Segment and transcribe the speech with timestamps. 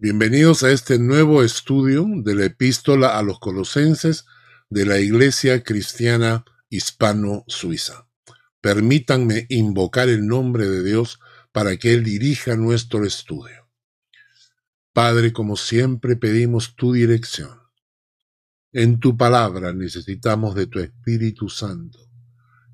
[0.00, 4.26] Bienvenidos a este nuevo estudio de la epístola a los colosenses
[4.70, 8.06] de la Iglesia Cristiana Hispano-Suiza.
[8.60, 11.18] Permítanme invocar el nombre de Dios
[11.50, 13.68] para que Él dirija nuestro estudio.
[14.92, 17.58] Padre, como siempre pedimos tu dirección.
[18.70, 21.98] En tu palabra necesitamos de tu Espíritu Santo,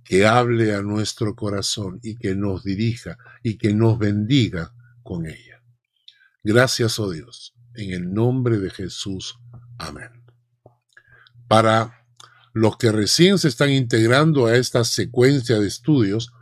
[0.04, 5.53] que hable a nuestro corazón y que nos dirija y que nos bendiga con ella.
[6.46, 9.38] Gracias, oh Dios, en el nombre de Jesús.
[9.78, 10.10] Amén.
[11.48, 12.04] Para
[12.52, 16.34] los que recién se están integrando a esta secuencia de estudios,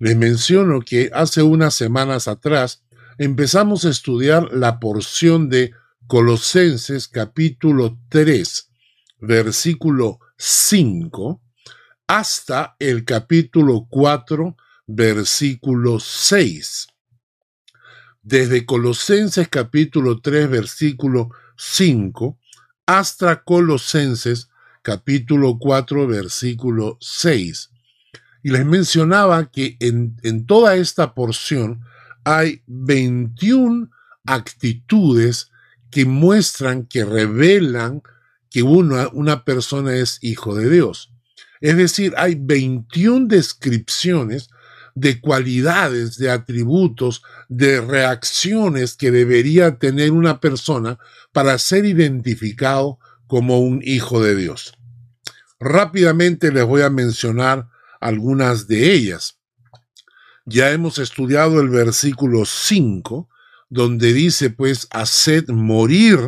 [0.00, 2.82] les menciono que hace unas semanas atrás
[3.16, 5.70] empezamos a estudiar la porción de
[6.08, 8.70] Colosenses capítulo 3,
[9.20, 11.40] versículo 5,
[12.08, 14.56] hasta el capítulo 4,
[14.88, 16.88] versículo 6
[18.24, 22.38] desde Colosenses capítulo 3 versículo 5
[22.86, 24.48] hasta Colosenses
[24.82, 27.70] capítulo 4 versículo 6.
[28.42, 31.82] Y les mencionaba que en, en toda esta porción
[32.24, 33.90] hay 21
[34.26, 35.50] actitudes
[35.90, 38.02] que muestran, que revelan
[38.50, 41.12] que una, una persona es hijo de Dios.
[41.60, 44.48] Es decir, hay 21 descripciones
[44.94, 50.98] de cualidades, de atributos, de reacciones que debería tener una persona
[51.32, 54.74] para ser identificado como un hijo de Dios.
[55.58, 57.68] Rápidamente les voy a mencionar
[58.00, 59.38] algunas de ellas.
[60.44, 63.28] Ya hemos estudiado el versículo 5,
[63.70, 66.18] donde dice, pues, haced morir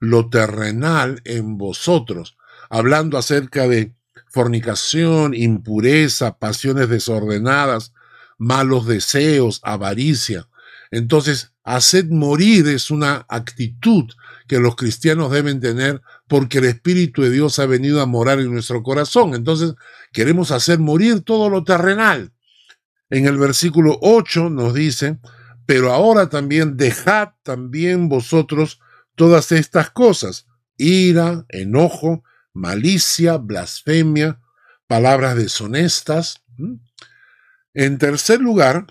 [0.00, 2.36] lo terrenal en vosotros,
[2.68, 3.94] hablando acerca de
[4.28, 7.92] fornicación, impureza, pasiones desordenadas,
[8.38, 10.48] malos deseos, avaricia.
[10.90, 14.04] Entonces, haced morir es una actitud
[14.46, 18.52] que los cristianos deben tener porque el Espíritu de Dios ha venido a morar en
[18.52, 19.34] nuestro corazón.
[19.34, 19.74] Entonces,
[20.12, 22.32] queremos hacer morir todo lo terrenal.
[23.10, 25.18] En el versículo 8 nos dice,
[25.66, 28.80] pero ahora también dejad también vosotros
[29.14, 30.46] todas estas cosas,
[30.76, 34.40] ira, enojo, malicia, blasfemia,
[34.86, 36.42] palabras deshonestas,
[37.74, 38.86] en tercer lugar,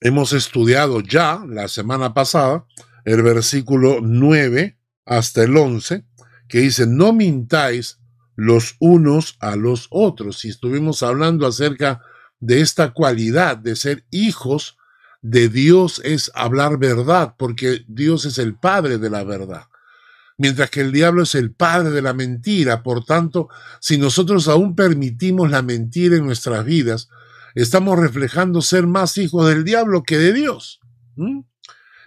[0.00, 2.66] hemos estudiado ya la semana pasada
[3.04, 6.04] el versículo 9 hasta el 11,
[6.48, 7.98] que dice, no mintáis
[8.36, 10.44] los unos a los otros.
[10.44, 12.02] Y estuvimos hablando acerca
[12.40, 14.76] de esta cualidad de ser hijos
[15.22, 19.64] de Dios es hablar verdad, porque Dios es el Padre de la verdad
[20.36, 22.82] mientras que el diablo es el padre de la mentira.
[22.82, 23.48] Por tanto,
[23.80, 27.08] si nosotros aún permitimos la mentira en nuestras vidas,
[27.62, 30.80] estamos reflejando ser más hijos del diablo que de Dios.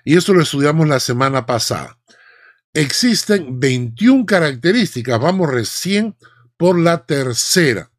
[0.03, 1.97] Y eso lo estudiamos la semana pasada.
[2.73, 6.15] Existen 21 características, vamos recién
[6.57, 7.91] por la tercera.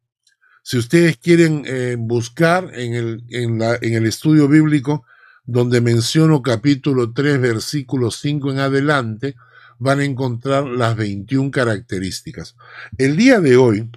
[0.63, 5.05] Si ustedes quieren eh, buscar en el, en, en el estudio bíblico,
[5.43, 9.35] donde menciono capítulo 3, versículo 5 en adelante,
[9.79, 12.55] van a encontrar las 21 características.
[12.97, 13.89] El día de hoy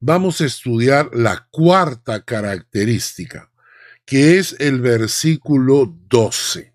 [0.00, 3.52] vamos a estudiar la cuarta característica,
[4.06, 6.74] que es el versículo 12.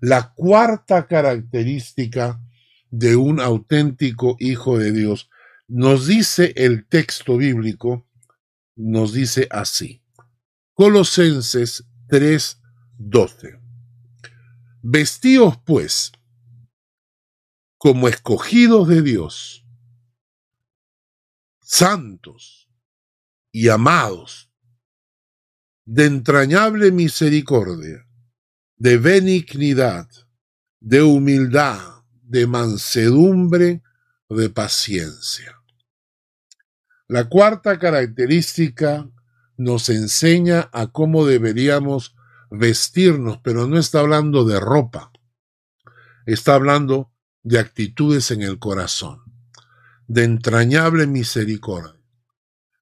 [0.00, 2.40] La cuarta característica
[2.90, 5.30] de un auténtico hijo de Dios
[5.68, 8.06] nos dice el texto bíblico,
[8.74, 10.02] nos dice así.
[10.74, 13.60] Colosenses 3:12.
[14.82, 16.12] Vestíos pues
[17.78, 19.65] como escogidos de Dios
[21.66, 22.70] santos
[23.50, 24.52] y amados,
[25.84, 28.06] de entrañable misericordia,
[28.76, 30.08] de benignidad,
[30.78, 33.82] de humildad, de mansedumbre,
[34.28, 35.60] de paciencia.
[37.08, 39.10] La cuarta característica
[39.56, 42.14] nos enseña a cómo deberíamos
[42.48, 45.10] vestirnos, pero no está hablando de ropa,
[46.26, 47.12] está hablando
[47.42, 49.25] de actitudes en el corazón
[50.06, 51.94] de entrañable misericordia,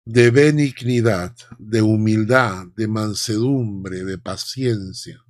[0.06, 5.24] de benignidad, de humildad, de mansedumbre, de paciencia.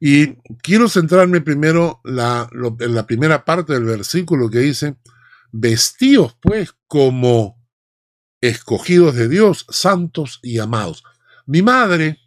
[0.00, 4.96] Y quiero centrarme primero en la primera parte del versículo que dice,
[5.52, 7.60] vestíos pues como
[8.40, 11.04] escogidos de Dios, santos y amados.
[11.44, 12.18] Mi madre,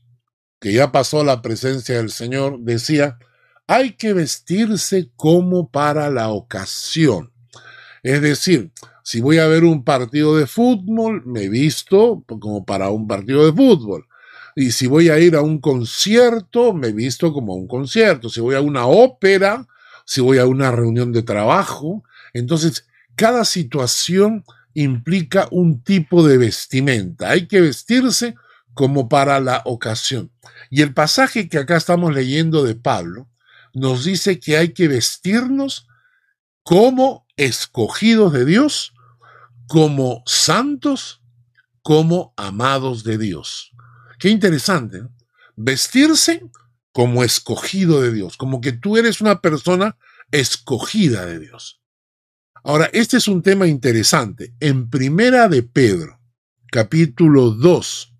[0.59, 3.17] que ya pasó la presencia del Señor, decía,
[3.65, 7.32] hay que vestirse como para la ocasión.
[8.03, 8.71] Es decir,
[9.03, 13.53] si voy a ver un partido de fútbol, me visto como para un partido de
[13.53, 14.07] fútbol.
[14.55, 18.29] Y si voy a ir a un concierto, me visto como a un concierto.
[18.29, 19.67] Si voy a una ópera,
[20.05, 22.03] si voy a una reunión de trabajo.
[22.33, 22.85] Entonces,
[23.15, 27.29] cada situación implica un tipo de vestimenta.
[27.29, 28.35] Hay que vestirse
[28.73, 30.31] como para la ocasión.
[30.69, 33.29] Y el pasaje que acá estamos leyendo de Pablo
[33.73, 35.87] nos dice que hay que vestirnos
[36.63, 38.93] como escogidos de Dios,
[39.67, 41.21] como santos,
[41.81, 43.71] como amados de Dios.
[44.19, 45.03] Qué interesante.
[45.55, 46.49] Vestirse
[46.91, 49.97] como escogido de Dios, como que tú eres una persona
[50.31, 51.81] escogida de Dios.
[52.63, 54.53] Ahora, este es un tema interesante.
[54.59, 56.19] En Primera de Pedro,
[56.71, 58.13] capítulo 2,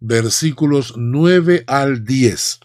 [0.00, 2.60] versículos 9 al 10.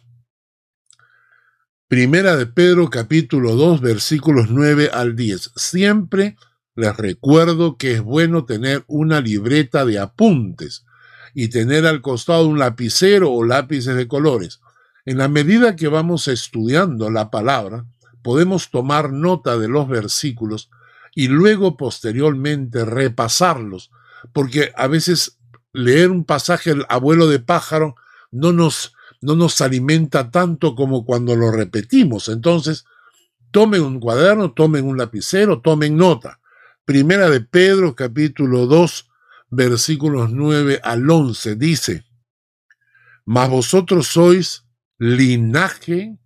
[1.91, 5.51] Primera de Pedro, capítulo 2, versículos 9 al 10.
[5.57, 6.37] Siempre
[6.73, 10.85] les recuerdo que es bueno tener una libreta de apuntes
[11.33, 14.61] y tener al costado un lapicero o lápices de colores.
[15.03, 17.85] En la medida que vamos estudiando la palabra,
[18.21, 20.69] podemos tomar nota de los versículos
[21.13, 23.91] y luego posteriormente repasarlos,
[24.31, 25.39] porque a veces
[25.73, 27.95] leer un pasaje el abuelo de pájaro
[28.31, 32.27] no nos, no nos alimenta tanto como cuando lo repetimos.
[32.27, 32.85] Entonces,
[33.51, 36.39] tomen un cuaderno, tomen un lapicero, tomen nota.
[36.85, 39.09] Primera de Pedro, capítulo 2,
[39.49, 42.05] versículos 9 al 11, dice,
[43.25, 44.65] Mas vosotros sois
[44.97, 46.17] linaje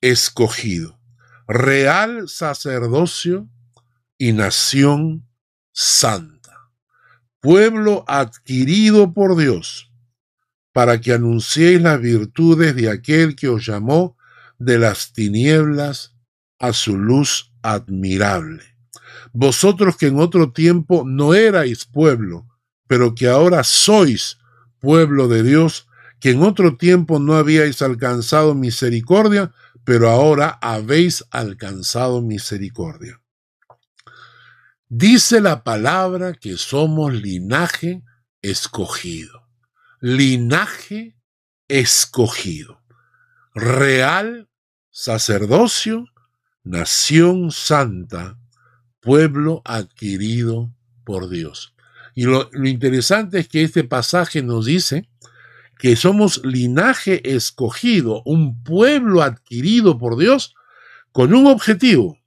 [0.00, 0.98] escogido,
[1.48, 3.48] real sacerdocio,
[4.18, 5.28] y nación
[5.72, 6.70] santa,
[7.40, 9.92] pueblo adquirido por Dios,
[10.76, 14.14] para que anunciéis las virtudes de aquel que os llamó
[14.58, 16.14] de las tinieblas
[16.58, 18.62] a su luz admirable.
[19.32, 22.46] Vosotros que en otro tiempo no erais pueblo,
[22.86, 24.36] pero que ahora sois
[24.78, 25.88] pueblo de Dios,
[26.20, 33.22] que en otro tiempo no habíais alcanzado misericordia, pero ahora habéis alcanzado misericordia.
[34.90, 38.02] Dice la palabra que somos linaje
[38.42, 39.45] escogido.
[40.00, 41.16] Linaje
[41.68, 42.82] escogido.
[43.54, 44.48] Real
[44.90, 46.06] sacerdocio,
[46.64, 48.38] nación santa,
[49.00, 50.72] pueblo adquirido
[51.04, 51.74] por Dios.
[52.14, 55.08] Y lo, interesante es que este pasaje nos dice
[55.78, 60.54] que somos linaje escogido, un pueblo adquirido por Dios
[61.12, 62.18] con un objetivo,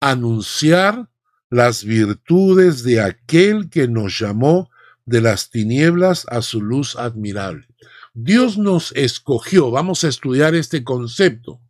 [0.00, 1.08] anunciar
[1.48, 4.70] las virtudes de aquel que nos llamó
[5.06, 7.66] de las tinieblas a su luz admirable.
[8.12, 11.60] Dios nos escogió, vamos a estudiar este concepto.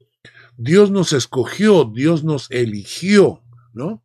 [0.56, 3.42] Dios nos escogió, Dios nos eligió,
[3.74, 4.02] ¿no?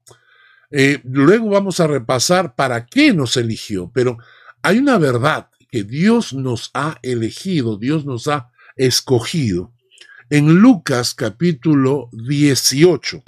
[0.70, 4.18] Eh, luego vamos a repasar para qué nos eligió, pero
[4.62, 9.74] hay una verdad que Dios nos ha elegido, Dios nos ha escogido.
[10.30, 13.24] En Lucas capítulo 18,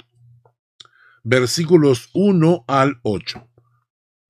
[1.22, 3.46] versículos 1 al 8.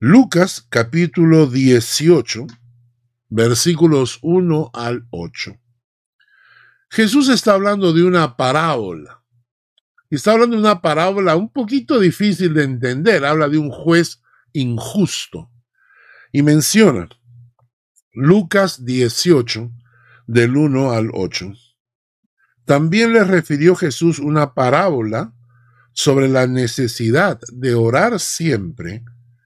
[0.06, 2.46] Lucas capítulo 18,
[3.30, 5.58] versículos 1 al 8.
[6.90, 9.24] Jesús está hablando de una parábola.
[10.10, 13.24] Y está hablando de una parábola un poquito difícil de entender.
[13.24, 14.20] Habla de un juez
[14.52, 15.50] injusto.
[16.32, 17.08] Y menciona
[18.12, 19.70] Lucas 18,
[20.26, 21.50] del 1 al 8.
[22.66, 25.32] También le refirió Jesús una parábola
[25.94, 29.02] sobre la necesidad de orar siempre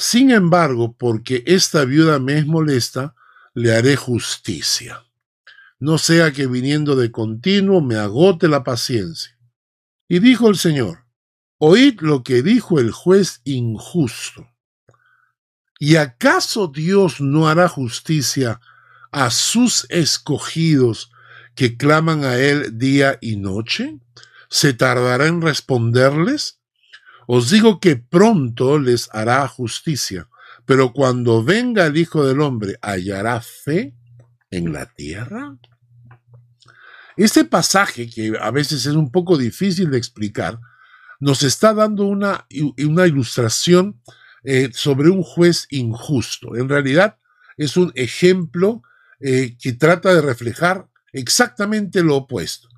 [0.00, 3.16] Sin embargo, porque esta viuda me es molesta,
[3.52, 5.04] le haré justicia.
[5.80, 9.36] No sea que viniendo de continuo me agote la paciencia.
[10.06, 11.04] Y dijo el Señor,
[11.58, 14.48] oíd lo que dijo el juez injusto.
[15.80, 18.60] ¿Y acaso Dios no hará justicia
[19.10, 21.10] a sus escogidos
[21.56, 23.98] que claman a Él día y noche?
[24.48, 26.57] ¿Se tardará en responderles?
[27.30, 30.30] Os digo que pronto les hará justicia,
[30.64, 33.94] pero cuando venga el Hijo del Hombre, ¿hallará fe
[34.50, 35.54] en la tierra?
[37.18, 40.58] Este pasaje, que a veces es un poco difícil de explicar,
[41.20, 42.46] nos está dando una,
[42.78, 44.00] una ilustración
[44.42, 46.56] eh, sobre un juez injusto.
[46.56, 47.18] En realidad
[47.58, 48.82] es un ejemplo
[49.20, 52.68] eh, que trata de reflejar exactamente lo opuesto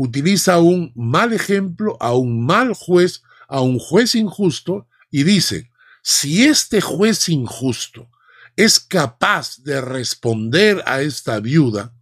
[0.00, 5.70] utiliza un mal ejemplo, a un mal juez, a un juez injusto y dice,
[6.02, 8.08] si este juez injusto
[8.56, 11.94] es capaz de responder a esta viuda,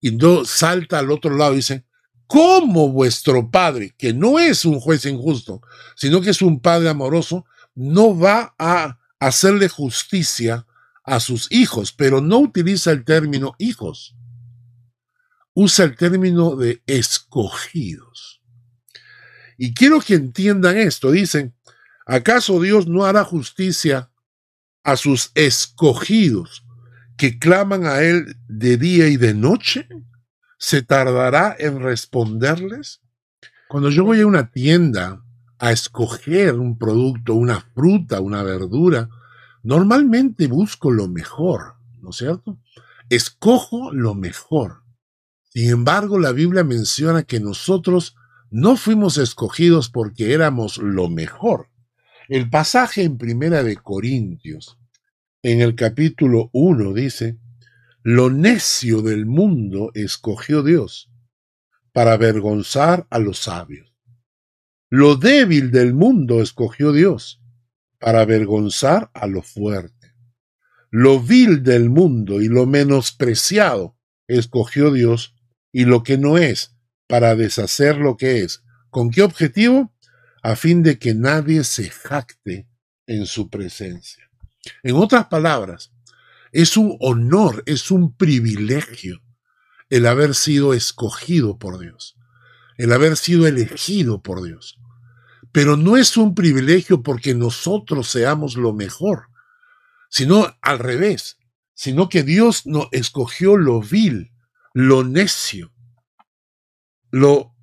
[0.00, 1.84] y salta al otro lado y dice,
[2.26, 5.62] ¿cómo vuestro padre, que no es un juez injusto,
[5.96, 10.66] sino que es un padre amoroso, no va a hacerle justicia
[11.04, 14.16] a sus hijos, pero no utiliza el término hijos,
[15.54, 18.35] usa el término de escogidos.
[19.56, 21.54] Y quiero que entiendan esto, dicen,
[22.06, 24.10] ¿acaso Dios no hará justicia
[24.82, 26.64] a sus escogidos
[27.16, 29.88] que claman a Él de día y de noche?
[30.58, 33.00] ¿Se tardará en responderles?
[33.68, 35.22] Cuando yo voy a una tienda
[35.58, 39.08] a escoger un producto, una fruta, una verdura,
[39.62, 42.58] normalmente busco lo mejor, ¿no es cierto?
[43.08, 44.82] Escojo lo mejor.
[45.48, 48.14] Sin embargo, la Biblia menciona que nosotros
[48.50, 51.68] no fuimos escogidos porque éramos lo mejor.
[52.28, 54.78] El pasaje en Primera de Corintios,
[55.42, 57.38] en el capítulo 1, dice,
[58.02, 61.10] lo necio del mundo escogió Dios
[61.92, 63.92] para avergonzar a los sabios.
[64.88, 67.42] Lo débil del mundo escogió Dios
[67.98, 70.14] para avergonzar a lo fuerte.
[70.90, 73.96] Lo vil del mundo y lo menospreciado
[74.28, 75.34] escogió Dios
[75.72, 76.75] y lo que no es
[77.06, 78.62] para deshacer lo que es.
[78.90, 79.92] ¿Con qué objetivo?
[80.46, 82.68] a fin de que nadie se jacte
[83.08, 84.30] en su presencia.
[84.84, 85.90] En otras palabras,
[86.52, 89.24] es un honor, es un privilegio
[89.90, 92.16] el haber sido escogido por Dios,
[92.76, 94.78] el haber sido elegido por Dios.
[95.50, 99.30] Pero no es un privilegio porque nosotros seamos lo mejor,
[100.10, 101.38] sino al revés,
[101.74, 104.30] sino que Dios nos escogió lo vil,
[104.72, 105.72] lo necio,
[107.10, 107.54] lo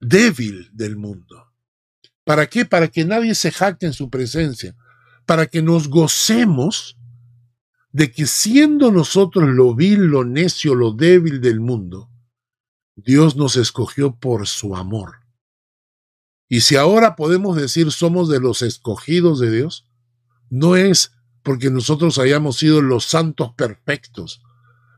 [0.00, 1.52] débil del mundo.
[2.24, 2.64] ¿Para qué?
[2.64, 4.74] Para que nadie se jacte en su presencia,
[5.26, 6.98] para que nos gocemos
[7.92, 12.10] de que siendo nosotros lo vil, lo necio, lo débil del mundo,
[12.94, 15.20] Dios nos escogió por su amor.
[16.48, 19.86] Y si ahora podemos decir somos de los escogidos de Dios,
[20.50, 21.12] no es
[21.42, 24.42] porque nosotros hayamos sido los santos perfectos,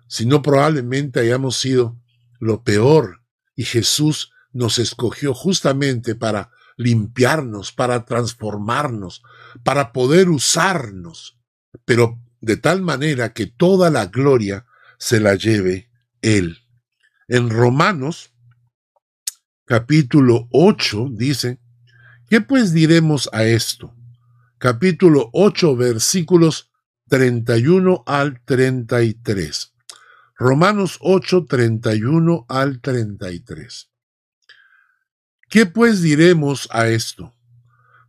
[0.07, 2.01] sino probablemente hayamos sido
[2.39, 3.23] lo peor
[3.55, 9.23] y Jesús nos escogió justamente para limpiarnos, para transformarnos,
[9.65, 11.39] para poder usarnos,
[11.85, 14.67] pero de tal manera que toda la gloria
[14.99, 15.91] se la lleve
[16.23, 16.59] Él.
[17.27, 18.33] En Romanos
[19.65, 21.61] capítulo 8 dice,
[22.31, 23.95] ¿qué pues diremos a esto?
[24.57, 26.71] Capítulo 8 versículos
[27.09, 29.75] 31 al 33.
[30.41, 33.91] Romanos 8, 31 al 33.
[35.49, 37.35] ¿Qué pues diremos a esto?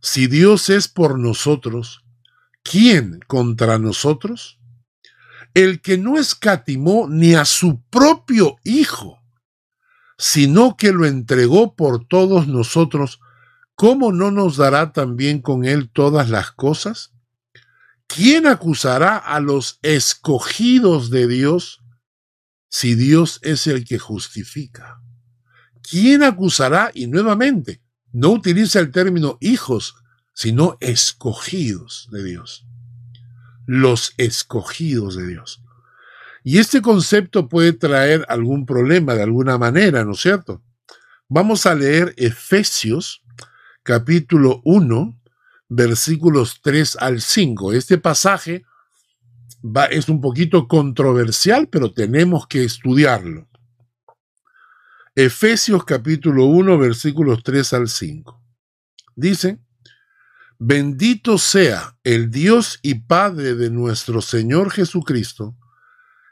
[0.00, 2.04] Si Dios es por nosotros,
[2.62, 4.60] ¿quién contra nosotros?
[5.54, 9.20] El que no escatimó ni a su propio Hijo,
[10.16, 13.18] sino que lo entregó por todos nosotros,
[13.74, 17.10] ¿cómo no nos dará también con él todas las cosas?
[18.06, 21.80] ¿Quién acusará a los escogidos de Dios
[22.70, 25.00] si Dios es el que justifica?
[25.90, 26.90] ¿quién acusará?
[26.94, 29.96] Y nuevamente, no utiliza el término hijos,
[30.32, 32.66] sino escogidos de Dios.
[33.66, 35.62] Los escogidos de Dios.
[36.42, 40.62] Y este concepto puede traer algún problema de alguna manera, ¿no es cierto?
[41.28, 43.22] Vamos a leer Efesios
[43.82, 45.20] capítulo 1,
[45.68, 47.72] versículos 3 al 5.
[47.74, 48.64] Este pasaje
[49.90, 53.48] es un poquito controversial, pero tenemos que estudiarlo.
[55.14, 58.42] Efesios capítulo 1 versículos 3 al 5.
[59.16, 59.58] Dice,
[60.58, 65.56] bendito sea el Dios y Padre de nuestro Señor Jesucristo,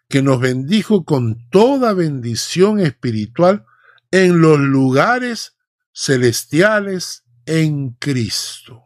[0.08, 3.66] que nos bendijo con toda bendición espiritual
[4.10, 5.56] en los lugares
[5.92, 8.84] celestiales en Cristo,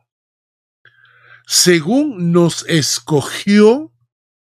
[1.46, 3.91] según nos escogió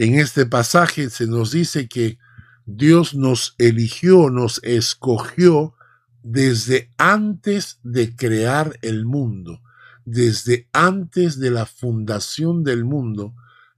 [0.00, 2.20] En este pasaje se nos dice que
[2.66, 5.74] Dios nos eligió, nos escogió
[6.22, 9.60] desde antes de crear el mundo,
[10.04, 13.34] desde antes de la fundación del mundo,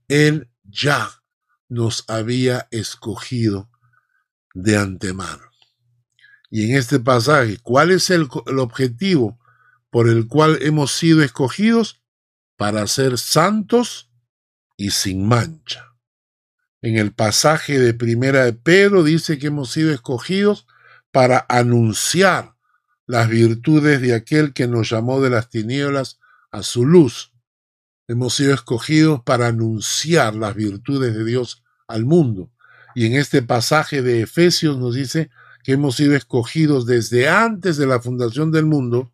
[0.09, 1.09] Él ya
[1.69, 3.71] nos había escogido
[4.53, 5.41] de antemano.
[6.51, 9.39] Y en este pasaje, ¿cuál es el, el objetivo
[9.89, 11.99] por el cual hemos sido escogidos?
[12.57, 14.11] Para ser santos
[14.77, 15.90] y sin mancha.
[16.81, 20.65] En el pasaje de Primera de Pedro dice que hemos sido escogidos
[21.11, 22.55] para anunciar
[23.05, 26.19] las virtudes de aquel que nos llamó de las tinieblas
[26.49, 27.33] a su luz.
[28.07, 32.51] Hemos sido escogidos para anunciar las virtudes de Dios al mundo.
[32.95, 35.29] Y en este pasaje de Efesios nos dice
[35.63, 39.13] que hemos sido escogidos desde antes de la fundación del mundo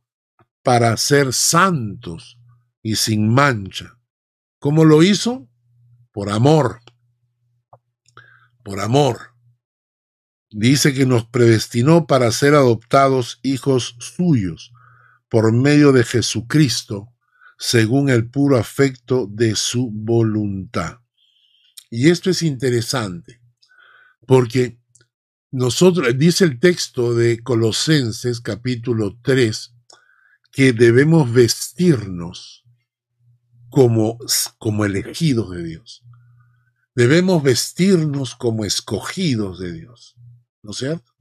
[0.63, 2.39] para ser santos
[2.81, 3.99] y sin mancha.
[4.59, 5.47] ¿Cómo lo hizo?
[6.11, 6.79] Por amor.
[8.67, 9.33] Por amor.
[10.51, 14.73] Dice que nos predestinó para ser adoptados hijos suyos
[15.29, 17.07] por medio de Jesucristo,
[17.57, 20.97] según el puro afecto de su voluntad.
[21.89, 23.39] Y esto es interesante,
[24.25, 24.81] porque
[25.49, 29.75] nosotros, dice el texto de Colosenses capítulo 3,
[30.51, 32.65] que debemos vestirnos
[33.69, 34.17] como,
[34.57, 36.03] como elegidos de Dios.
[36.97, 40.15] Debemos vestirnos como escogidos de Dios.
[40.63, 41.13] ¿No es cierto?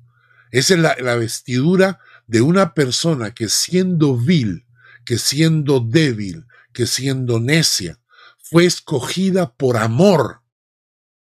[0.51, 4.65] Esa es la, la vestidura de una persona que siendo vil,
[5.05, 8.01] que siendo débil, que siendo necia,
[8.39, 10.41] fue escogida por amor.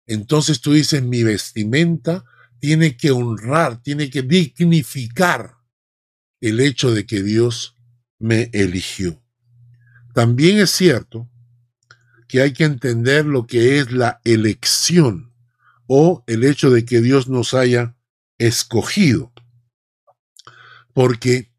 [0.08, 2.24] Entonces tú dices, mi vestimenta
[2.58, 5.58] tiene que honrar, tiene que dignificar
[6.40, 7.76] el hecho de que Dios
[8.20, 9.22] me eligió.
[10.14, 11.30] También es cierto
[12.36, 15.32] que hay que entender lo que es la elección
[15.88, 17.96] o el hecho de que Dios nos haya
[18.38, 19.32] escogido.
[20.92, 21.54] Porque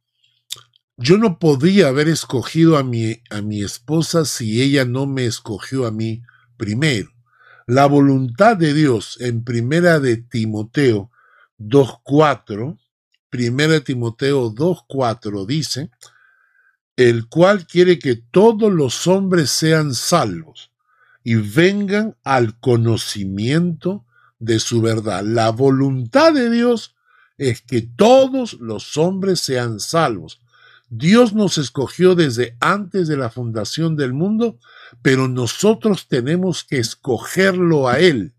[0.99, 5.87] yo no podía haber escogido a mi, a mi esposa si ella no me escogió
[5.87, 6.21] a mí
[6.59, 7.11] primero.
[7.67, 11.11] La voluntad de Dios en Primera de Timoteo
[11.59, 12.79] 2.4,
[13.31, 15.91] Primera de Timoteo 2.4 dice,
[16.97, 20.73] el cual quiere que todos los hombres sean salvos
[21.23, 24.05] y vengan al conocimiento
[24.39, 25.23] de su verdad.
[25.25, 26.95] La voluntad de Dios
[27.37, 30.41] es que todos los hombres sean salvos.
[30.89, 34.59] Dios nos escogió desde antes de la fundación del mundo,
[35.03, 38.35] pero nosotros tenemos que escogerlo a Él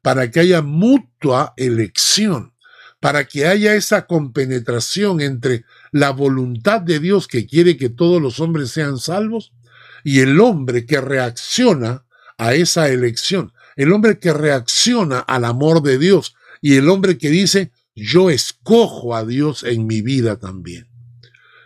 [0.00, 2.54] para que haya mutua elección,
[3.00, 8.40] para que haya esa compenetración entre la voluntad de Dios que quiere que todos los
[8.40, 9.52] hombres sean salvos
[10.04, 12.04] y el hombre que reacciona
[12.38, 17.30] a esa elección, el hombre que reacciona al amor de Dios y el hombre que
[17.30, 20.88] dice, yo escojo a Dios en mi vida también.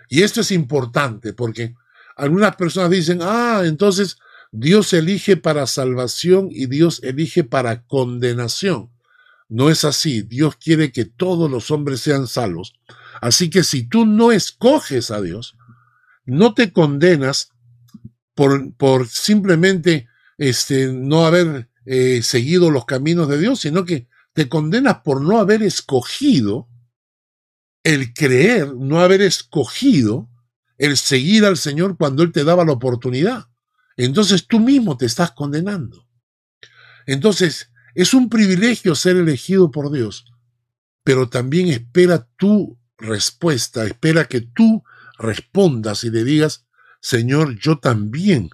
[0.08, 1.74] Y esto es importante porque
[2.16, 4.18] algunas personas dicen, ah, entonces
[4.52, 8.90] Dios elige para salvación y Dios elige para condenación.
[9.48, 10.22] No es así.
[10.22, 12.74] Dios quiere que todos los hombres sean salvos.
[13.24, 15.56] Así que si tú no escoges a Dios,
[16.26, 17.54] no te condenas
[18.34, 24.50] por, por simplemente este, no haber eh, seguido los caminos de Dios, sino que te
[24.50, 26.68] condenas por no haber escogido
[27.82, 30.28] el creer, no haber escogido
[30.76, 33.46] el seguir al Señor cuando Él te daba la oportunidad.
[33.96, 36.06] Entonces tú mismo te estás condenando.
[37.06, 40.26] Entonces, es un privilegio ser elegido por Dios,
[41.02, 44.83] pero también espera tu respuesta, espera que tú
[45.18, 46.66] respondas y le digas,
[47.00, 48.50] Señor, yo también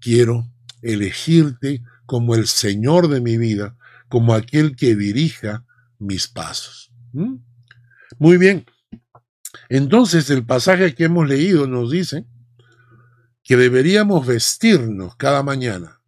[0.00, 0.50] quiero
[0.82, 3.76] elegirte como el Señor de mi vida,
[4.08, 5.64] como aquel que dirija
[5.98, 6.92] mis pasos.
[7.12, 7.36] ¿Mm?
[8.18, 8.66] Muy bien.
[9.68, 12.26] Entonces el pasaje que hemos leído nos dice
[13.42, 16.02] que deberíamos vestirnos cada mañana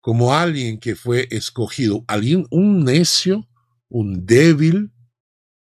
[0.00, 3.48] como alguien que fue escogido, alguien, un necio,
[3.88, 4.92] un débil,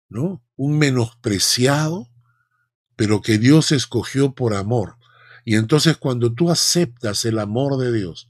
[0.09, 0.42] ¿no?
[0.61, 2.11] Un menospreciado,
[2.94, 4.96] pero que Dios escogió por amor.
[5.46, 8.29] Y entonces cuando tú aceptas el amor de Dios,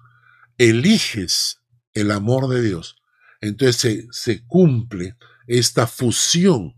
[0.57, 1.61] eliges
[1.93, 2.95] el amor de Dios,
[3.41, 5.17] entonces se, cumple
[5.49, 6.77] esta fusión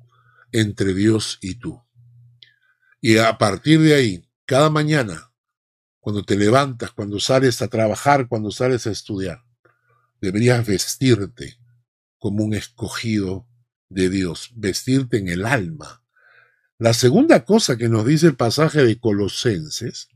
[0.52, 1.82] entre Dios y tú.
[3.02, 5.32] Y a partir de ahí, cada mañana,
[6.00, 9.44] cuando te levantas, cuando sales a trabajar, cuando sales a estudiar,
[10.18, 11.58] deberías vestirte
[12.18, 13.46] como un escogido
[13.92, 16.02] de Dios, vestirte en el alma.
[16.78, 20.08] La segunda cosa que nos dice el pasaje de Colosenses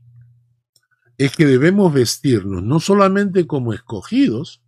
[1.17, 4.61] es que debemos vestirnos no solamente como escogidos,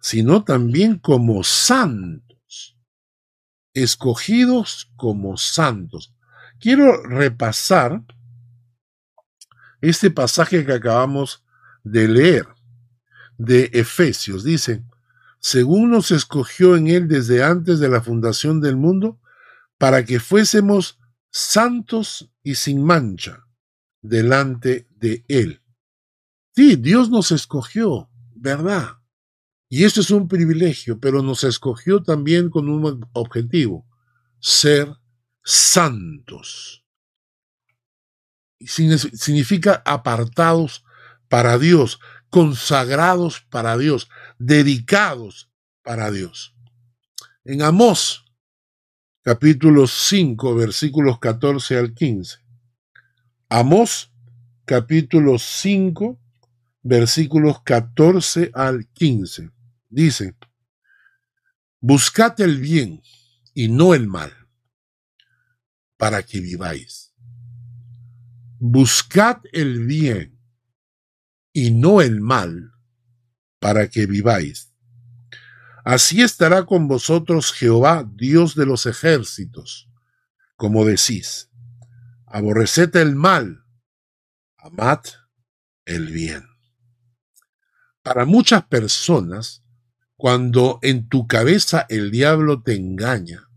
[0.00, 2.76] sino también como santos,
[3.74, 6.14] escogidos como santos.
[6.60, 8.04] Quiero repasar
[9.80, 11.44] este pasaje que acabamos
[11.84, 12.46] de leer
[13.38, 14.44] de Efesios.
[14.44, 14.84] Dice,
[15.40, 19.20] según nos escogió en Él desde antes de la fundación del mundo,
[19.78, 20.98] para que fuésemos
[21.30, 23.46] santos y sin mancha
[24.02, 25.62] delante de Él.
[26.54, 28.98] Sí, Dios nos escogió, ¿verdad?
[29.68, 33.86] Y esto es un privilegio, pero nos escogió también con un objetivo,
[34.40, 34.88] ser
[35.44, 36.84] santos.
[38.60, 40.84] Significa apartados
[41.28, 45.50] para Dios, consagrados para Dios, dedicados
[45.82, 46.54] para Dios.
[47.44, 48.24] En Amós,
[49.22, 52.38] capítulo 5, versículos 14 al 15.
[53.48, 54.12] Amós,
[54.64, 56.20] capítulo 5,
[56.82, 59.50] versículos 14 al 15.
[59.88, 60.36] Dice,
[61.80, 63.02] buscad el bien
[63.54, 64.32] y no el mal,
[65.96, 67.14] para que viváis.
[68.60, 70.38] Buscad el bien
[71.52, 72.72] y no el mal,
[73.58, 74.72] para que viváis.
[75.84, 79.88] Así estará con vosotros Jehová, Dios de los ejércitos,
[80.56, 81.50] como decís.
[82.26, 83.64] Aborreced el mal,
[84.58, 85.00] amad
[85.86, 86.44] el bien.
[88.02, 89.62] Para muchas personas,
[90.16, 93.48] cuando en tu cabeza el diablo te engaña,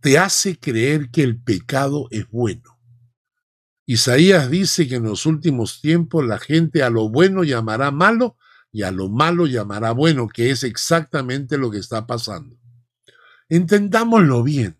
[0.00, 2.80] te hace creer que el pecado es bueno.
[3.86, 8.36] Isaías dice que en los últimos tiempos la gente a lo bueno llamará malo
[8.72, 12.56] y a lo malo llamará bueno, que es exactamente lo que está pasando.
[13.48, 14.76] Entendámoslo bien.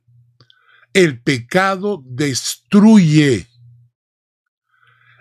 [0.92, 3.48] El pecado destruye.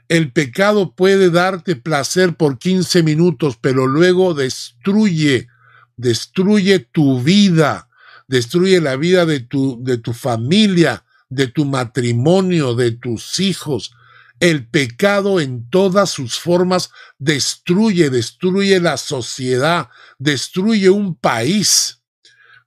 [0.07, 5.47] El pecado puede darte placer por 15 minutos, pero luego destruye,
[5.97, 7.89] destruye tu vida,
[8.27, 13.93] destruye la vida de tu, de tu familia, de tu matrimonio, de tus hijos.
[14.39, 22.01] El pecado en todas sus formas destruye, destruye la sociedad, destruye un país.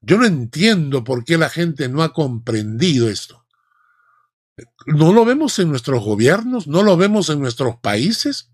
[0.01, 3.47] Yo no entiendo por qué la gente no ha comprendido esto.
[4.87, 6.67] ¿No lo vemos en nuestros gobiernos?
[6.67, 8.51] ¿No lo vemos en nuestros países?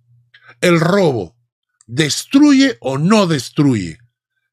[0.60, 1.36] El robo,
[1.86, 3.98] ¿destruye o no destruye?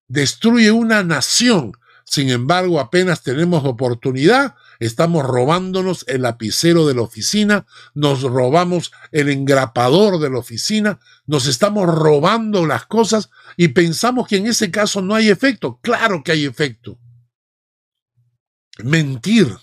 [0.07, 1.73] Destruye una nación.
[2.05, 9.29] Sin embargo, apenas tenemos oportunidad, estamos robándonos el lapicero de la oficina, nos robamos el
[9.29, 15.01] engrapador de la oficina, nos estamos robando las cosas y pensamos que en ese caso
[15.01, 15.79] no hay efecto.
[15.81, 16.99] Claro que hay efecto.
[18.83, 19.55] Mentir.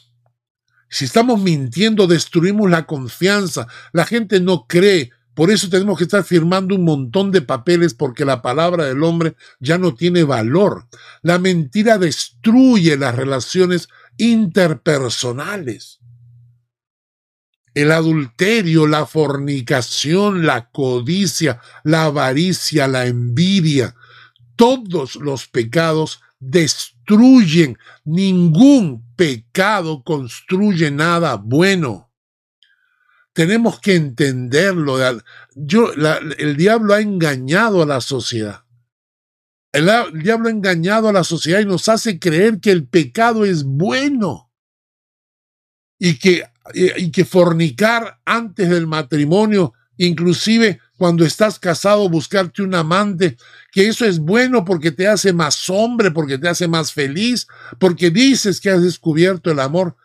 [0.88, 3.66] Si estamos mintiendo, destruimos la confianza.
[3.92, 5.10] La gente no cree.
[5.34, 9.34] Por eso tenemos que estar firmando un montón de papeles porque la palabra del hombre
[9.60, 10.86] ya no tiene valor.
[11.22, 16.00] La mentira destruye las relaciones interpersonales.
[17.74, 23.94] El adulterio, la fornicación, la codicia, la avaricia, la envidia,
[24.56, 27.78] todos los pecados destruyen.
[28.04, 32.10] Ningún pecado construye nada bueno.
[33.32, 34.98] Tenemos que entenderlo.
[35.54, 38.61] Yo, el diablo ha engañado a la sociedad.
[39.72, 39.90] El,
[40.22, 44.50] diablo ha engañado a la sociedad y nos hace creer que el pecado es bueno
[45.98, 53.36] y que, y que fornicar antes del matrimonio, inclusive cuando estás casado, buscarte un amante,
[53.72, 57.48] que eso es bueno porque te hace más hombre, porque te hace más feliz,
[57.80, 59.96] porque dices que has descubierto el amor.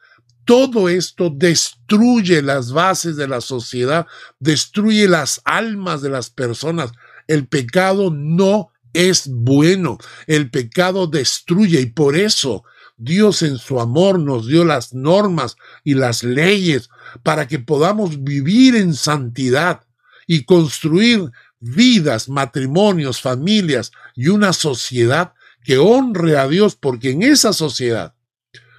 [0.46, 4.08] Todo esto destruye las bases de la sociedad,
[4.40, 6.94] destruye las almas de las personas.
[7.28, 10.00] El pecado no es bueno.
[10.26, 12.64] El pecado destruye y por eso
[12.98, 16.90] Dios en su amor nos dio las normas y las leyes
[17.22, 19.86] para que podamos vivir en santidad
[20.26, 25.34] y construir vidas, matrimonios, familias y una sociedad
[25.64, 28.16] que honre a Dios, porque en esa sociedad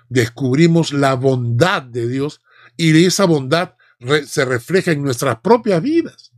[0.09, 2.41] descubrimos la bondad de Dios
[2.77, 3.75] y esa bondad
[4.27, 6.33] se refleja en nuestras propias vidas.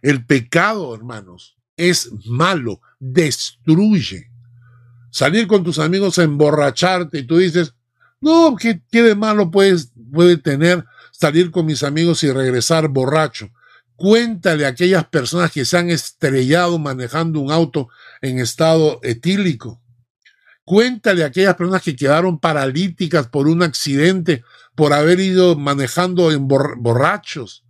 [0.00, 4.30] El pecado, hermanos, es malo, destruye.
[5.10, 7.74] Salir con tus amigos a emborracharte y tú dices,
[8.20, 13.50] no, ¿qué, de malo puedes, puede tener salir con mis amigos y regresar borracho?
[13.96, 17.88] Cuéntale a aquellas personas que se han estrellado manejando un auto
[18.22, 19.80] en estado etílico.
[20.64, 24.42] Cuéntale a aquellas personas que quedaron paralíticas por un accidente,
[24.74, 27.63] por haber ido manejando en borrachos.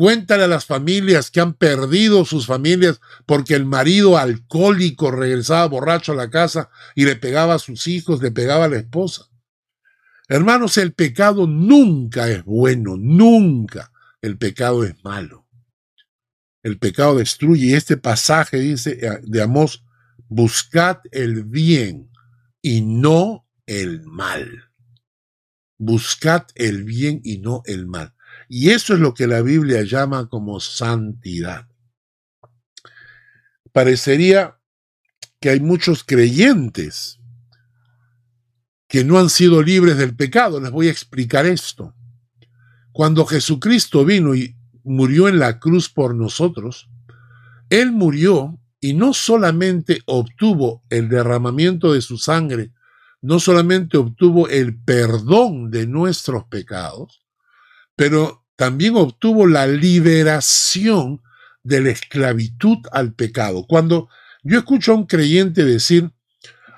[0.00, 6.12] Cuéntale a las familias que han perdido sus familias porque el marido alcohólico regresaba borracho
[6.12, 9.28] a la casa y le pegaba a sus hijos, le pegaba a la esposa.
[10.26, 15.46] Hermanos, el pecado nunca es bueno, nunca, el pecado es malo.
[16.62, 17.66] El pecado destruye.
[17.66, 19.84] Y este pasaje dice eh, de Amós,
[20.28, 22.10] buscad el bien
[22.62, 24.70] y no el mal.
[25.76, 28.14] Buscad el bien y no el mal.
[28.48, 31.68] Y eso es lo que la Biblia llama como santidad.
[33.72, 34.58] Parecería
[35.40, 37.20] que hay muchos creyentes
[38.88, 40.60] que no han sido libres del pecado.
[40.60, 41.94] Les voy a explicar esto.
[42.92, 46.90] Cuando Jesucristo vino y murió en la cruz por nosotros,
[47.70, 52.72] Él murió y no solamente obtuvo el derramamiento de su sangre,
[53.22, 57.19] no solamente obtuvo el perdón de nuestros pecados,
[58.00, 61.20] pero también obtuvo la liberación
[61.62, 63.66] de la esclavitud al pecado.
[63.68, 64.08] Cuando
[64.42, 66.10] yo escucho a un creyente decir,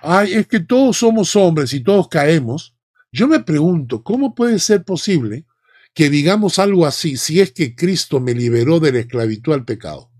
[0.02, 2.74] ay, es que todos somos hombres y todos caemos,
[3.12, 5.46] yo me pregunto, ¿cómo puede ser posible
[5.94, 10.10] que digamos algo así si es que Cristo me liberó de la esclavitud al pecado?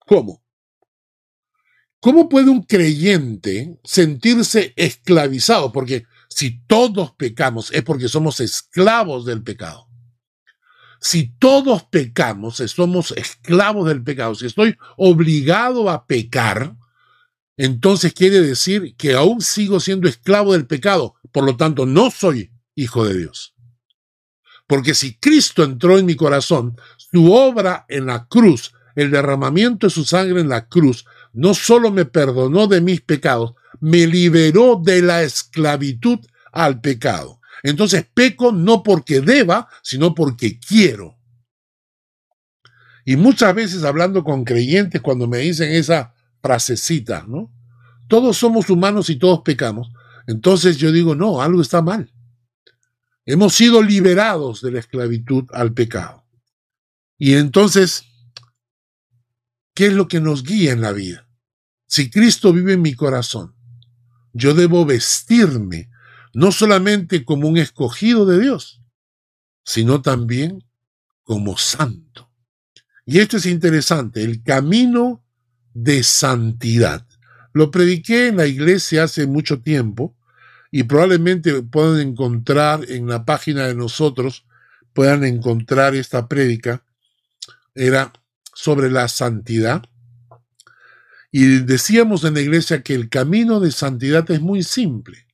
[0.00, 0.44] ¿Cómo?
[2.00, 5.72] ¿Cómo puede un creyente sentirse esclavizado?
[5.72, 9.88] Porque si todos pecamos es porque somos esclavos del pecado.
[11.04, 14.34] Si todos pecamos, somos esclavos del pecado.
[14.34, 16.76] Si estoy obligado a pecar,
[17.58, 21.14] entonces quiere decir que aún sigo siendo esclavo del pecado.
[21.30, 23.54] Por lo tanto, no soy hijo de Dios.
[24.66, 29.90] Porque si Cristo entró en mi corazón, su obra en la cruz, el derramamiento de
[29.90, 35.02] su sangre en la cruz, no solo me perdonó de mis pecados, me liberó de
[35.02, 37.42] la esclavitud al pecado.
[37.64, 41.18] Entonces peco no porque deba, sino porque quiero.
[43.06, 47.50] Y muchas veces hablando con creyentes cuando me dicen esa frasecita, ¿no?
[48.06, 49.88] Todos somos humanos y todos pecamos.
[50.26, 52.12] Entonces yo digo, no, algo está mal.
[53.24, 56.22] Hemos sido liberados de la esclavitud al pecado.
[57.16, 58.04] Y entonces,
[59.72, 61.26] ¿qué es lo que nos guía en la vida?
[61.86, 63.54] Si Cristo vive en mi corazón,
[64.34, 65.88] yo debo vestirme
[66.34, 68.82] no solamente como un escogido de Dios,
[69.64, 70.64] sino también
[71.22, 72.30] como santo.
[73.06, 75.24] Y esto es interesante, el camino
[75.72, 77.06] de santidad.
[77.52, 80.16] Lo prediqué en la iglesia hace mucho tiempo
[80.70, 84.44] y probablemente puedan encontrar en la página de nosotros,
[84.92, 86.84] puedan encontrar esta prédica.
[87.74, 88.12] Era
[88.54, 89.82] sobre la santidad.
[91.30, 95.26] Y decíamos en la iglesia que el camino de santidad es muy simple.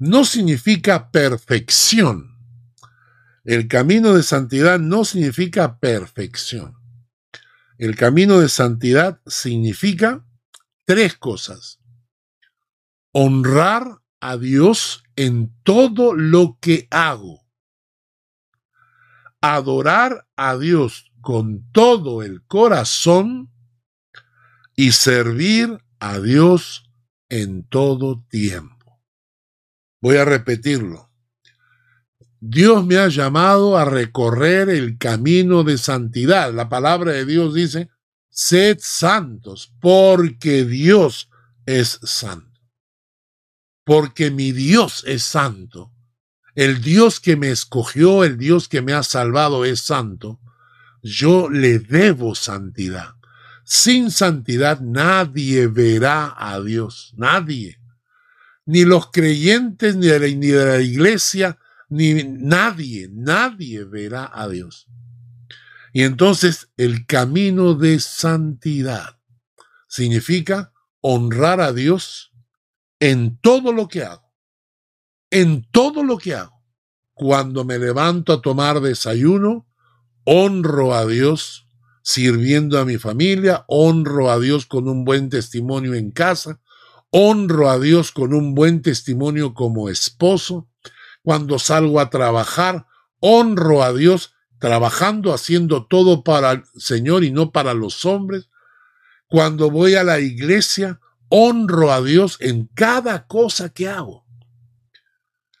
[0.00, 2.38] No significa perfección.
[3.44, 6.74] El camino de santidad no significa perfección.
[7.76, 10.24] El camino de santidad significa
[10.86, 11.80] tres cosas.
[13.12, 17.46] Honrar a Dios en todo lo que hago.
[19.42, 23.52] Adorar a Dios con todo el corazón
[24.74, 26.90] y servir a Dios
[27.28, 28.79] en todo tiempo.
[30.00, 31.10] Voy a repetirlo.
[32.40, 36.52] Dios me ha llamado a recorrer el camino de santidad.
[36.54, 37.90] La palabra de Dios dice,
[38.30, 41.28] sed santos, porque Dios
[41.66, 42.60] es santo.
[43.84, 45.92] Porque mi Dios es santo.
[46.54, 50.40] El Dios que me escogió, el Dios que me ha salvado es santo.
[51.02, 53.14] Yo le debo santidad.
[53.64, 57.79] Sin santidad nadie verá a Dios, nadie.
[58.66, 64.86] Ni los creyentes, ni de la, iglesia, ni nadie, nadie verá a Dios.
[65.92, 69.18] Y entonces el camino de santidad
[69.88, 72.32] significa honrar a Dios
[73.00, 74.32] en todo lo que hago.
[75.30, 76.62] En todo lo que hago.
[77.14, 79.66] Cuando me levanto a tomar desayuno,
[80.24, 81.66] honro a Dios
[82.02, 86.60] sirviendo a mi familia, honro a Dios con un buen testimonio en casa,
[87.10, 90.68] honro a Dios con un buen testimonio como esposo.
[91.22, 92.86] Cuando salgo a trabajar,
[93.20, 98.48] honro a Dios trabajando, haciendo todo para el Señor y no para los hombres.
[99.28, 104.26] Cuando voy a la iglesia, honro a Dios en cada cosa que hago.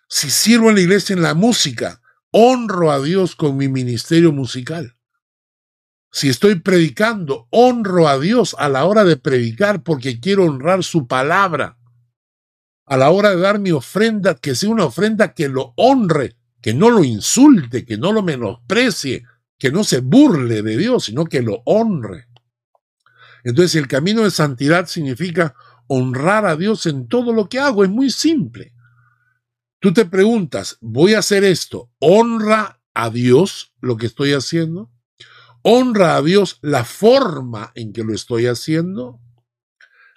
[0.08, 2.00] Si sirvo en la iglesia en la música,
[2.32, 4.96] honro a Dios con mi ministerio musical.
[6.12, 11.06] Si estoy predicando, honro a Dios a la hora de predicar porque quiero honrar su
[11.06, 11.78] palabra.
[12.86, 16.74] A la hora de dar mi ofrenda, que sea una ofrenda que lo honre que
[16.74, 19.24] no lo insulte, que no lo menosprecie,
[19.58, 22.26] que no se burle de Dios, sino que lo honre.
[23.44, 25.54] Entonces el camino de santidad significa
[25.86, 27.84] honrar a Dios en todo lo que hago.
[27.84, 28.74] Es muy simple.
[29.80, 34.90] Tú te preguntas, voy a hacer esto, ¿honra a Dios lo que estoy haciendo?
[35.62, 39.20] ¿Honra a Dios la forma en que lo estoy haciendo?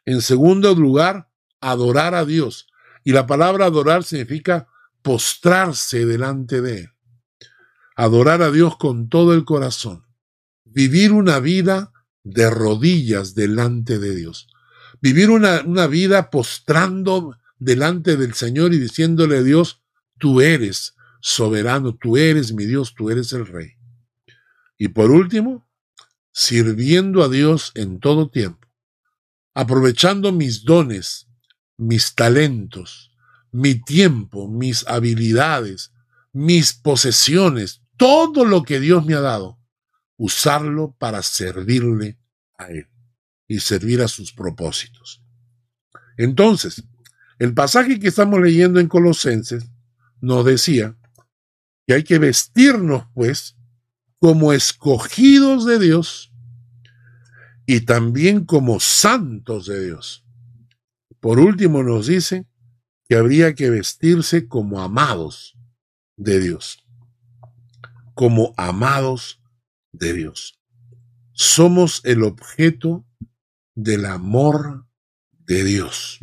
[0.06, 1.30] En segundo lugar,
[1.60, 2.68] adorar a Dios.
[3.04, 4.68] Y la palabra adorar significa
[5.02, 6.90] postrarse delante de Él.
[7.96, 10.06] Adorar a Dios con todo el corazón.
[10.64, 11.92] Vivir una vida
[12.24, 14.48] de rodillas delante de Dios.
[15.02, 19.82] Vivir una, una vida postrando delante del Señor y diciéndole a Dios,
[20.18, 23.74] tú eres soberano, tú eres mi Dios, tú eres el Rey.
[24.84, 25.66] Y por último,
[26.34, 28.68] sirviendo a Dios en todo tiempo,
[29.54, 31.30] aprovechando mis dones,
[31.78, 33.16] mis talentos,
[33.54, 35.94] mi tiempo, mis habilidades,
[36.34, 39.58] mis posesiones, todo lo que Dios me ha dado,
[40.18, 42.20] usarlo para servirle
[42.58, 42.90] a Él
[43.48, 45.24] y servir a sus propósitos.
[46.18, 46.84] Entonces,
[47.40, 49.64] el pasaje que estamos leyendo en Colosenses
[50.20, 50.98] nos decía
[51.88, 53.56] que hay que vestirnos, pues,
[54.24, 56.32] como escogidos de Dios
[57.66, 60.24] y también como santos de Dios.
[61.20, 62.48] Por último nos dice
[63.10, 65.58] que habría que vestirse como amados
[66.16, 66.86] de Dios,
[68.14, 69.42] como amados
[69.92, 70.58] de Dios.
[71.34, 73.06] Somos el objeto
[73.76, 74.88] del amor
[75.32, 76.20] de Dios.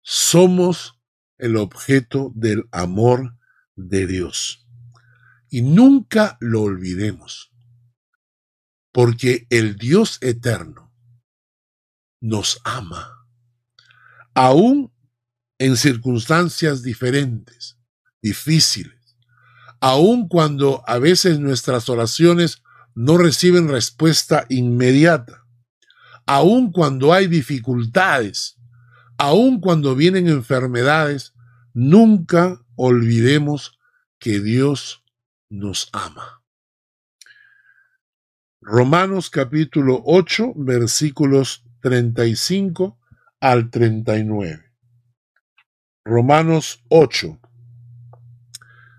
[0.00, 1.00] Somos
[1.38, 3.38] el objeto del amor
[3.76, 4.61] de Dios.
[5.54, 7.52] Y nunca lo olvidemos,
[8.90, 10.90] porque el Dios eterno
[12.22, 13.26] nos ama,
[14.32, 14.94] aún
[15.58, 17.76] en circunstancias diferentes,
[18.22, 19.18] difíciles,
[19.78, 22.62] aun cuando a veces nuestras oraciones
[22.94, 25.44] no reciben respuesta inmediata,
[26.24, 28.56] aun cuando hay dificultades,
[29.18, 31.34] aun cuando vienen enfermedades,
[31.74, 33.78] nunca olvidemos
[34.18, 35.01] que Dios
[35.52, 36.42] nos ama.
[38.60, 42.98] Romanos capítulo 8 versículos 35
[43.40, 44.72] al 39.
[46.04, 47.38] Romanos 8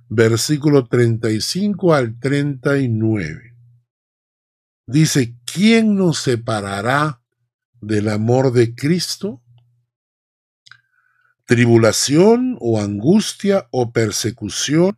[0.10, 3.56] versículo 35 al 39.
[4.86, 7.22] Dice, ¿quién nos separará
[7.82, 9.44] del amor de Cristo?
[11.46, 14.98] tribulación o angustia o persecución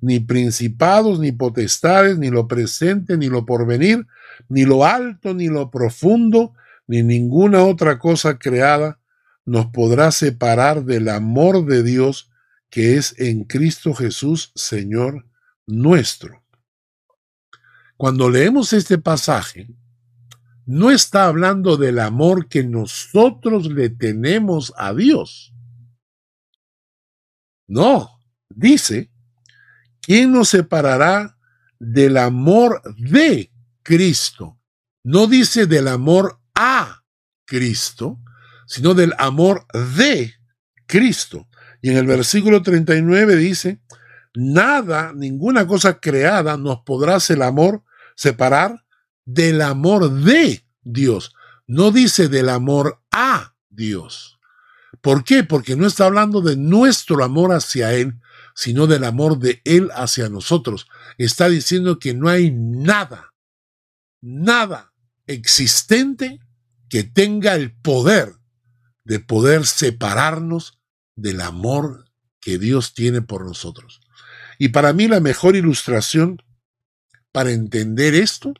[0.00, 4.06] ni principados, ni potestades, ni lo presente, ni lo porvenir,
[4.48, 6.54] ni lo alto, ni lo profundo,
[6.86, 8.98] ni ninguna otra cosa creada
[9.44, 12.30] nos podrá separar del amor de Dios
[12.70, 15.26] que es en Cristo Jesús, Señor
[15.66, 16.42] nuestro.
[17.96, 19.68] Cuando leemos este pasaje,
[20.66, 25.52] no está hablando del amor que nosotros le tenemos a Dios.
[27.66, 29.09] No, dice,
[30.00, 31.36] ¿quién nos separará
[31.78, 33.50] del amor de
[33.82, 34.58] Cristo?
[35.02, 37.02] No dice del amor a
[37.46, 38.18] Cristo,
[38.66, 40.34] sino del amor de
[40.86, 41.48] Cristo.
[41.82, 43.80] Y en el versículo 39 dice,
[44.34, 47.82] nada, ninguna cosa creada nos podrá el amor
[48.14, 48.84] separar
[49.24, 51.34] del amor de Dios.
[51.66, 54.38] No dice del amor a Dios.
[55.00, 55.44] ¿Por qué?
[55.44, 58.20] Porque no está hablando de nuestro amor hacia Él,
[58.60, 60.86] sino del amor de Él hacia nosotros.
[61.16, 63.32] Está diciendo que no hay nada,
[64.20, 64.92] nada
[65.26, 66.40] existente
[66.90, 68.34] que tenga el poder
[69.04, 70.78] de poder separarnos
[71.16, 72.04] del amor
[72.38, 74.02] que Dios tiene por nosotros.
[74.58, 76.42] Y para mí la mejor ilustración
[77.32, 78.52] para entender esto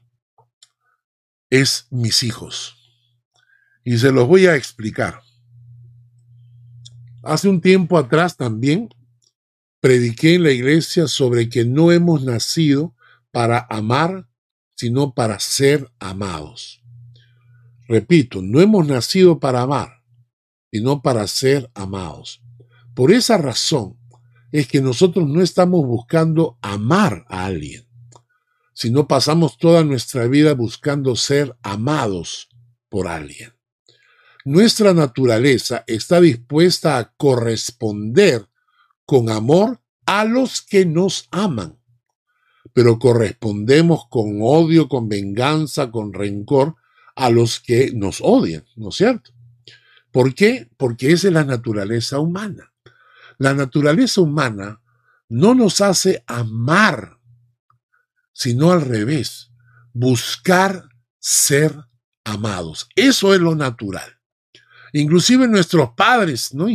[1.51, 2.74] es mis hijos.
[3.84, 5.20] Y se los voy a explicar.
[7.22, 8.88] Hace un tiempo atrás también
[9.80, 12.94] prediqué en la iglesia sobre que no hemos nacido
[13.30, 14.28] para amar,
[14.76, 16.82] sino para ser amados.
[17.88, 20.02] Repito, no hemos nacido para amar,
[20.70, 22.42] sino para ser amados.
[22.94, 23.98] Por esa razón
[24.52, 27.90] es que nosotros no estamos buscando amar a alguien
[28.80, 32.48] si no pasamos toda nuestra vida buscando ser amados
[32.88, 33.52] por alguien.
[34.46, 38.48] Nuestra naturaleza está dispuesta a corresponder
[39.11, 41.76] con amor a los que nos aman.
[42.72, 46.76] pero correspondemos con odio, con venganza, con rencor
[47.16, 49.32] a los que nos odian, ¿no es cierto?
[50.12, 50.70] ¿Por qué?
[50.76, 52.72] Porque esa es la naturaleza humana.
[53.38, 54.80] La naturaleza humana
[55.28, 57.18] no nos hace amar,
[58.32, 59.50] sino al revés,
[59.92, 60.88] buscar
[61.18, 61.74] ser
[62.22, 62.88] amados.
[62.94, 64.20] Eso es lo natural.
[64.92, 66.68] Inclusive nuestros padres, ¿no?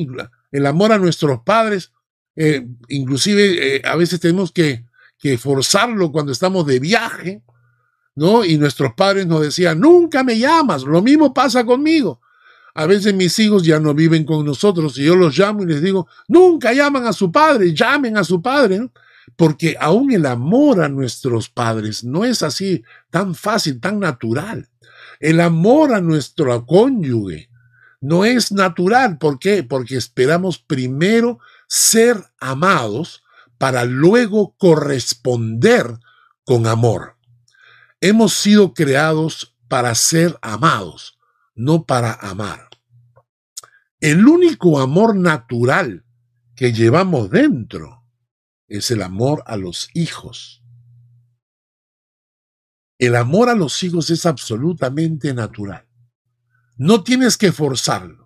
[0.51, 1.93] El amor a nuestros padres,
[2.36, 4.86] eh, inclusive eh, a veces tenemos que,
[5.19, 7.41] que forzarlo cuando estamos de viaje,
[8.15, 8.45] ¿no?
[8.45, 12.21] Y nuestros padres nos decían, nunca me llamas, lo mismo pasa conmigo.
[12.73, 15.81] A veces mis hijos ya no viven con nosotros y yo los llamo y les
[15.81, 18.91] digo, nunca llaman a su padre, llamen a su padre, ¿no?
[19.38, 24.69] Porque aún el amor a nuestros padres no es así tan fácil, tan natural.
[25.19, 27.49] El amor a nuestro cónyuge
[28.01, 29.17] no es natural.
[29.17, 29.63] ¿Por qué?
[29.63, 31.39] Porque esperamos primero
[31.76, 33.21] ser amados
[33.57, 35.99] para luego corresponder
[36.45, 37.17] con amor.
[37.99, 41.19] Hemos sido creados para ser amados,
[41.53, 42.69] no para amar.
[43.99, 46.05] El único amor natural
[46.55, 48.05] que llevamos dentro
[48.69, 50.63] es el amor a los hijos.
[52.97, 55.86] El amor a los hijos es absolutamente natural.
[56.78, 58.24] No tienes que forzarlo.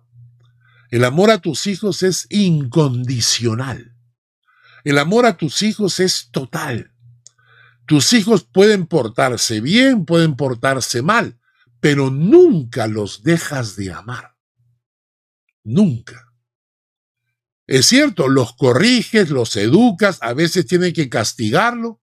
[0.90, 3.96] El amor a tus hijos es incondicional.
[4.82, 6.92] El amor a tus hijos es total.
[7.86, 11.38] Tus hijos pueden portarse bien, pueden portarse mal,
[11.80, 14.36] pero nunca los dejas de amar.
[15.62, 16.32] Nunca.
[17.66, 22.00] Es cierto, los corriges, los educas, a veces tienen que castigarlo,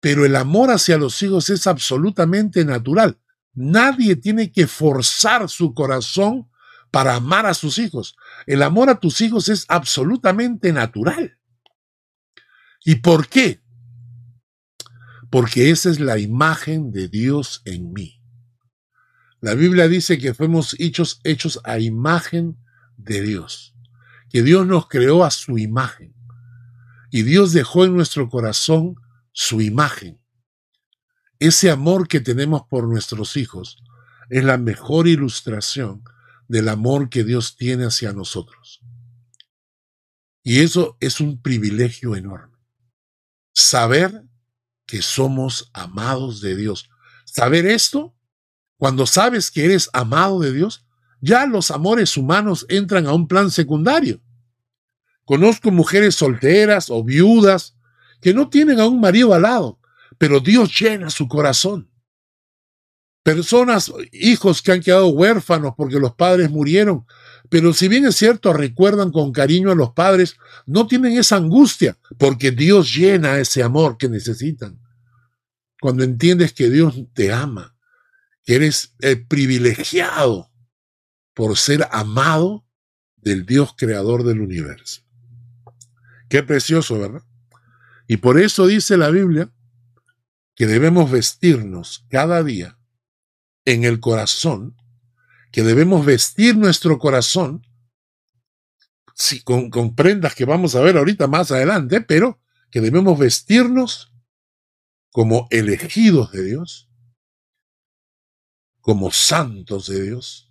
[0.00, 3.18] pero el amor hacia los hijos es absolutamente natural.
[3.54, 6.48] Nadie tiene que forzar su corazón
[6.90, 8.16] para amar a sus hijos.
[8.46, 11.38] El amor a tus hijos es absolutamente natural.
[12.84, 13.62] ¿Y por qué?
[15.30, 18.22] Porque esa es la imagen de Dios en mí.
[19.40, 22.56] La Biblia dice que fuimos hechos, hechos a imagen
[22.96, 23.74] de Dios,
[24.30, 26.14] que Dios nos creó a su imagen
[27.10, 28.96] y Dios dejó en nuestro corazón
[29.32, 30.20] su imagen.
[31.38, 33.78] Ese amor que tenemos por nuestros hijos
[34.28, 36.02] es la mejor ilustración
[36.48, 38.80] del amor que Dios tiene hacia nosotros.
[40.42, 42.56] Y eso es un privilegio enorme.
[43.52, 44.24] Saber
[44.86, 46.88] que somos amados de Dios.
[47.26, 48.16] Saber esto,
[48.78, 50.86] cuando sabes que eres amado de Dios,
[51.20, 54.20] ya los amores humanos entran a un plan secundario.
[55.24, 57.76] Conozco mujeres solteras o viudas
[58.22, 59.78] que no tienen a un marido al lado,
[60.16, 61.90] pero Dios llena su corazón.
[63.28, 67.04] Personas, hijos que han quedado huérfanos porque los padres murieron,
[67.50, 71.98] pero si bien es cierto, recuerdan con cariño a los padres, no tienen esa angustia,
[72.16, 74.80] porque Dios llena ese amor que necesitan.
[75.78, 77.76] Cuando entiendes que Dios te ama,
[78.44, 80.50] que eres el privilegiado
[81.34, 82.64] por ser amado
[83.16, 85.02] del Dios creador del universo.
[86.30, 87.24] Qué precioso, ¿verdad?
[88.06, 89.52] Y por eso dice la Biblia
[90.54, 92.77] que debemos vestirnos cada día
[93.68, 94.74] en el corazón,
[95.52, 97.66] que debemos vestir nuestro corazón
[99.44, 102.40] con, con prendas que vamos a ver ahorita más adelante, pero
[102.70, 104.10] que debemos vestirnos
[105.10, 106.88] como elegidos de Dios,
[108.80, 110.50] como santos de Dios,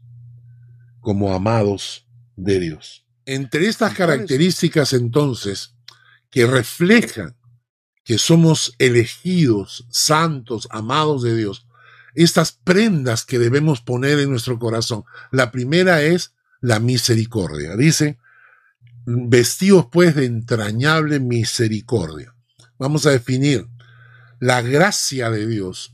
[1.00, 3.04] como amados de Dios.
[3.26, 5.74] Entre estas características entonces
[6.30, 7.36] que reflejan
[8.04, 11.67] que somos elegidos, santos, amados de Dios,
[12.24, 15.04] estas prendas que debemos poner en nuestro corazón.
[15.32, 17.76] La primera es la misericordia.
[17.76, 18.18] Dice,
[19.06, 22.34] vestidos pues de entrañable misericordia.
[22.80, 23.68] Vamos a definir,
[24.40, 25.94] la gracia de Dios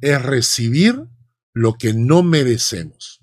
[0.00, 1.06] es recibir
[1.52, 3.20] lo que no merecemos.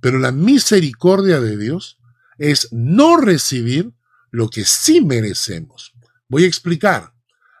[0.00, 1.98] Pero la misericordia de Dios
[2.36, 3.92] es no recibir
[4.30, 5.94] lo que sí merecemos.
[6.28, 7.14] Voy a explicar.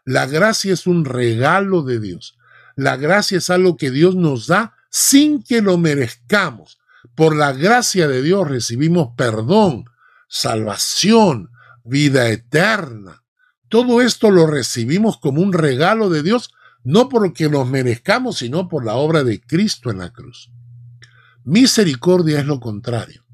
[0.04, 2.36] La gracia es un regalo de Dios.
[2.76, 6.78] La gracia es algo que Dios nos da sin que lo merezcamos.
[7.14, 9.84] Por la gracia de Dios recibimos perdón,
[10.28, 11.50] salvación,
[11.84, 13.22] vida eterna.
[13.68, 16.50] Todo esto lo recibimos como un regalo de Dios,
[16.84, 20.50] no porque nos merezcamos, sino por la obra de Cristo en la cruz.
[21.44, 23.24] Misericordia es lo contrario.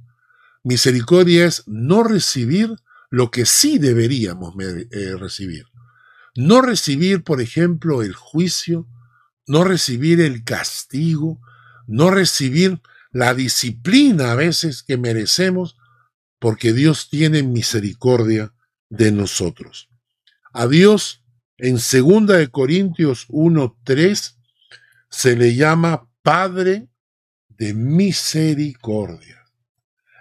[0.63, 2.75] Misericordia es no recibir
[3.11, 5.67] lo que sí deberíamos eh, recibir.
[6.35, 8.87] No recibir, por ejemplo, el juicio,
[9.49, 11.41] no recibir el castigo,
[11.87, 12.81] no recibir
[13.11, 15.77] la disciplina a veces que merecemos,
[16.39, 18.53] porque Dios tiene misericordia
[18.91, 19.89] de nosotros.
[20.53, 21.25] A Dios
[21.57, 24.37] en 2 de Corintios 1:3
[25.11, 26.89] se le llama Padre
[27.49, 29.45] de misericordia.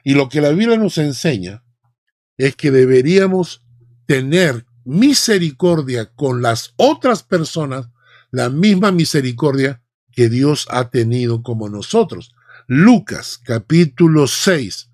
[0.03, 1.63] Y lo que la Biblia nos enseña
[2.37, 3.63] es que deberíamos
[4.05, 7.89] tener misericordia con las otras personas,
[8.31, 12.33] la misma misericordia que Dios ha tenido como nosotros.
[12.67, 14.89] Lucas capítulo 6,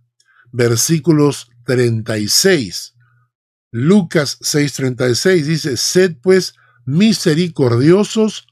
[0.52, 2.96] versículos 36.
[3.72, 6.54] Lucas 6:36 dice, sed pues
[6.86, 8.48] misericordiosos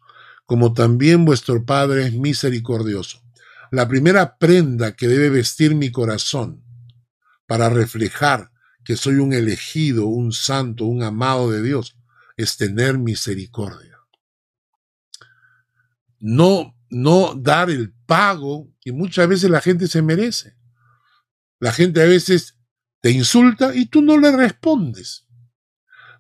[0.46, 3.22] como también vuestro Padre es misericordioso.
[3.70, 6.64] La primera prenda que debe vestir mi corazón
[7.46, 8.52] para reflejar
[8.84, 11.96] que soy un elegido, un santo, un amado de Dios,
[12.36, 13.91] es tener misericordia.
[16.22, 20.56] No, no dar el pago que muchas veces la gente se merece.
[21.60, 22.58] La gente a veces
[23.02, 25.28] te insulta y tú no le respondes.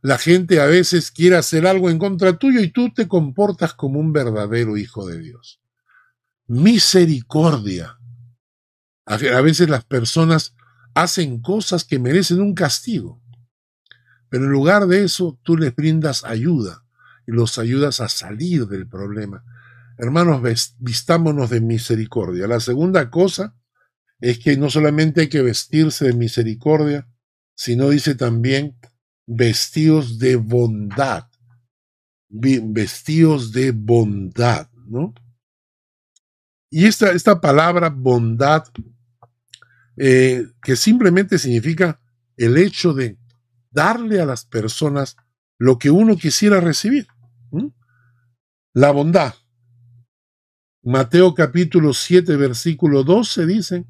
[0.02, 3.99] La gente a veces quiere hacer algo en contra tuyo y tú te comportas como
[3.99, 5.62] un verdadero hijo de Dios.
[6.47, 7.99] Misericordia.
[9.06, 10.56] A veces las personas
[10.95, 13.22] hacen cosas que merecen un castigo,
[14.30, 16.84] pero en lugar de eso tú les brindas ayuda
[17.28, 19.43] y los ayudas a salir del problema.
[19.97, 20.41] Hermanos,
[20.79, 22.47] vistámonos de misericordia.
[22.47, 23.55] La segunda cosa
[24.19, 27.07] es que no solamente hay que vestirse de misericordia,
[27.55, 28.77] sino dice también
[29.25, 31.27] vestidos de bondad,
[32.29, 35.13] vestidos de bondad, ¿no?
[36.69, 38.63] Y esta, esta palabra bondad,
[39.97, 41.99] eh, que simplemente significa
[42.37, 43.17] el hecho de
[43.71, 45.17] darle a las personas
[45.57, 47.07] lo que uno quisiera recibir.
[48.73, 49.33] La bondad.
[50.84, 53.86] Mateo capítulo 7, versículo 12 dice,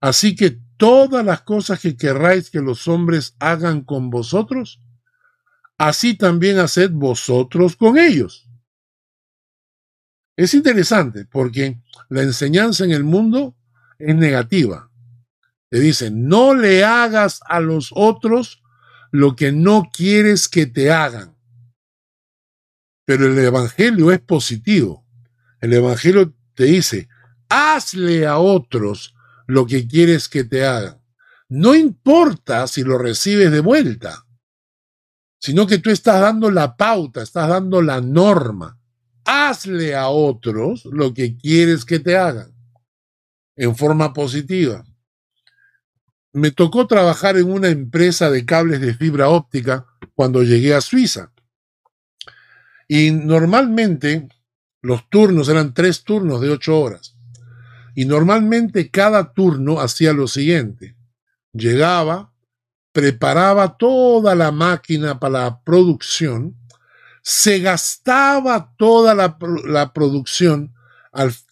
[0.00, 4.80] así que todas las cosas que querráis que los hombres hagan con vosotros,
[5.76, 8.48] así también haced vosotros con ellos.
[10.36, 13.56] Es interesante porque la enseñanza en el mundo
[13.98, 14.90] es negativa.
[15.68, 18.62] Te dicen, no le hagas a los otros
[19.12, 21.36] lo que no quieres que te hagan.
[23.04, 25.07] Pero el Evangelio es positivo.
[25.60, 27.08] El Evangelio te dice,
[27.48, 29.14] hazle a otros
[29.46, 31.00] lo que quieres que te hagan.
[31.48, 34.26] No importa si lo recibes de vuelta,
[35.40, 38.78] sino que tú estás dando la pauta, estás dando la norma.
[39.24, 42.52] Hazle a otros lo que quieres que te hagan
[43.56, 44.84] en forma positiva.
[46.32, 51.32] Me tocó trabajar en una empresa de cables de fibra óptica cuando llegué a Suiza.
[52.86, 54.28] Y normalmente
[54.88, 57.14] los turnos eran tres turnos de ocho horas.
[57.94, 60.96] Y normalmente cada turno hacía lo siguiente.
[61.52, 62.32] Llegaba,
[62.92, 66.56] preparaba toda la máquina para la producción,
[67.22, 70.72] se gastaba toda la, producción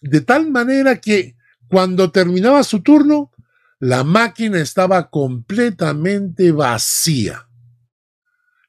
[0.01, 3.31] de tal manera que cuando terminaba su turno,
[3.77, 7.47] la máquina estaba completamente vacía.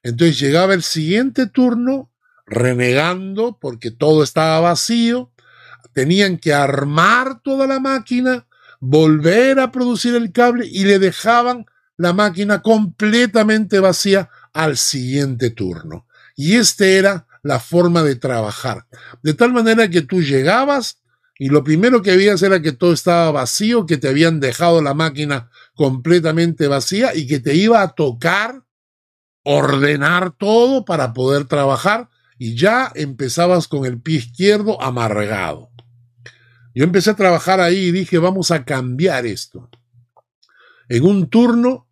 [0.03, 2.08] Entonces llegaba el siguiente turno
[2.49, 5.31] renegando porque todo estaba vacío,
[5.93, 8.47] tenían que armar toda la máquina,
[8.79, 11.65] volver a producir el cable y le dejaban
[11.97, 16.07] la máquina completamente vacía al siguiente turno.
[16.35, 18.85] Y esta era la forma de trabajar.
[19.21, 21.01] De tal manera que tú llegabas
[21.37, 24.93] y lo primero que veías era que todo estaba vacío, que te habían dejado la
[24.93, 28.63] máquina completamente vacía y que te iba a tocar
[29.43, 32.09] ordenar todo para poder trabajar
[32.39, 35.69] y ya empezabas con el pie izquierdo amargado.
[36.73, 39.69] Yo empecé a trabajar ahí y dije, vamos a cambiar esto.
[40.87, 41.87] En un turno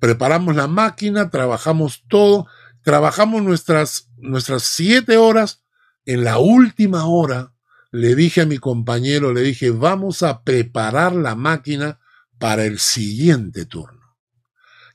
[0.00, 2.48] preparamos la máquina, trabajamos todo,
[2.82, 5.62] trabajamos nuestras, nuestras siete horas.
[6.04, 7.52] En la última hora
[7.92, 12.00] le dije a mi compañero, le dije, vamos a preparar la máquina
[12.38, 14.16] para el siguiente turno.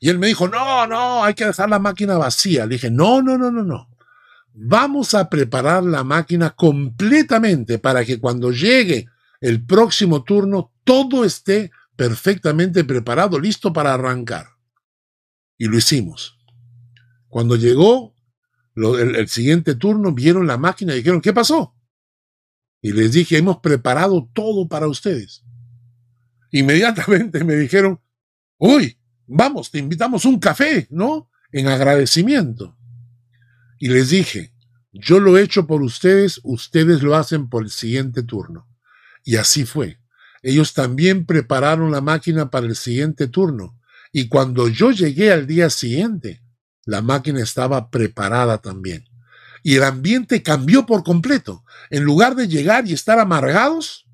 [0.01, 2.65] Y él me dijo, no, no, hay que dejar la máquina vacía.
[2.65, 3.92] Le dije, no, no, no, no, no
[4.53, 9.07] vamos a preparar la máquina completamente para que cuando llegue
[9.41, 14.47] el próximo turno todo esté perfectamente preparado, listo para arrancar.
[15.57, 16.39] Y lo hicimos.
[17.27, 18.13] Cuando llegó
[18.75, 21.75] el, siguiente turno, vieron la máquina y dijeron, ¿qué pasó?
[22.81, 25.43] Y les dije, hemos preparado todo para ustedes.
[26.51, 27.99] Inmediatamente me dijeron,
[28.57, 31.29] uy, vamos, te invitamos un café, ¿no?
[31.51, 32.77] En agradecimiento.
[33.83, 34.53] Y les dije,
[34.93, 38.65] yo lo he hecho por ustedes, ustedes lo hacen por el siguiente turno.
[39.25, 39.99] Y así fue.
[40.41, 43.77] Ellos también prepararon la máquina para el siguiente turno.
[44.13, 46.41] Y cuando yo llegué al día siguiente,
[46.85, 49.03] la máquina estaba preparada también.
[49.63, 51.65] Y el ambiente cambió por completo.
[51.89, 54.07] En lugar de llegar y estar amargados,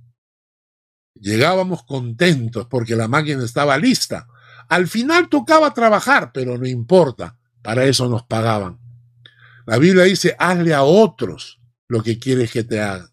[1.13, 4.26] llegábamos contentos porque la máquina estaba lista.
[4.67, 8.88] Al final tocaba trabajar, pero no importa, para eso nos pagaban.
[9.70, 13.07] La Biblia dice, hazle a otros lo que quieres que te hagan.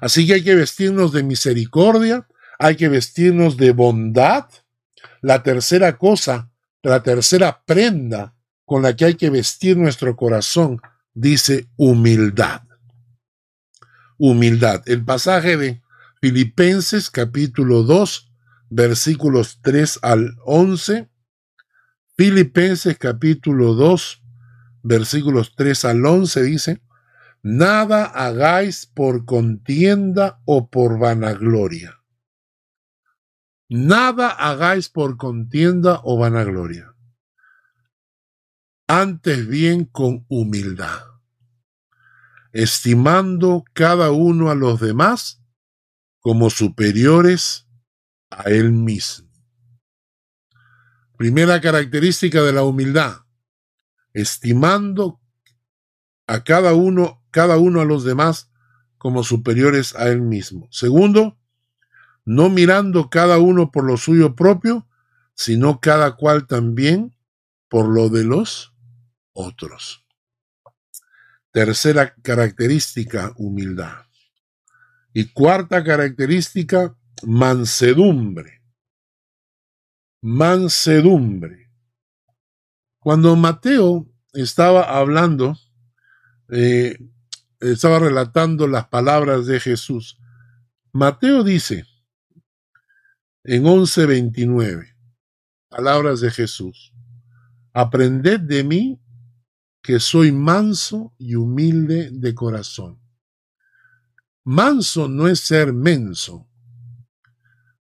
[0.00, 2.26] Así que hay que vestirnos de misericordia,
[2.58, 4.46] hay que vestirnos de bondad.
[5.20, 6.50] La tercera cosa,
[6.82, 8.34] la tercera prenda
[8.64, 10.80] con la que hay que vestir nuestro corazón,
[11.14, 12.62] dice humildad.
[14.18, 14.82] Humildad.
[14.86, 15.82] El pasaje de
[16.20, 18.28] Filipenses capítulo 2,
[18.70, 21.08] versículos 3 al 11.
[22.16, 24.21] Filipenses capítulo 2,
[24.82, 26.82] versículos 3 al 11 dice,
[27.42, 32.00] Nada hagáis por contienda o por vanagloria.
[33.68, 36.94] Nada hagáis por contienda o vanagloria.
[38.86, 41.00] Antes bien con humildad,
[42.52, 45.42] estimando cada uno a los demás
[46.20, 47.66] como superiores
[48.30, 49.28] a él mismo.
[51.16, 53.22] Primera característica de la humildad,
[54.14, 55.20] estimando
[56.26, 58.52] a cada uno cada uno a los demás
[58.98, 60.68] como superiores a él mismo.
[60.70, 61.36] Segundo,
[62.24, 64.86] no mirando cada uno por lo suyo propio,
[65.34, 67.16] sino cada cual también
[67.68, 68.72] por lo de los
[69.32, 70.04] otros.
[71.50, 74.06] Tercera característica, humildad.
[75.12, 78.62] Y cuarta característica, mansedumbre.
[80.20, 81.61] Mansedumbre.
[83.02, 85.58] Cuando Mateo estaba hablando
[86.48, 86.96] eh,
[87.58, 90.18] estaba relatando las palabras de Jesús.
[90.92, 91.84] Mateo dice
[93.42, 94.94] en 11:29,
[95.68, 96.92] palabras de Jesús,
[97.72, 99.02] aprended de mí
[99.82, 103.00] que soy manso y humilde de corazón.
[104.44, 106.48] Manso no es ser menso.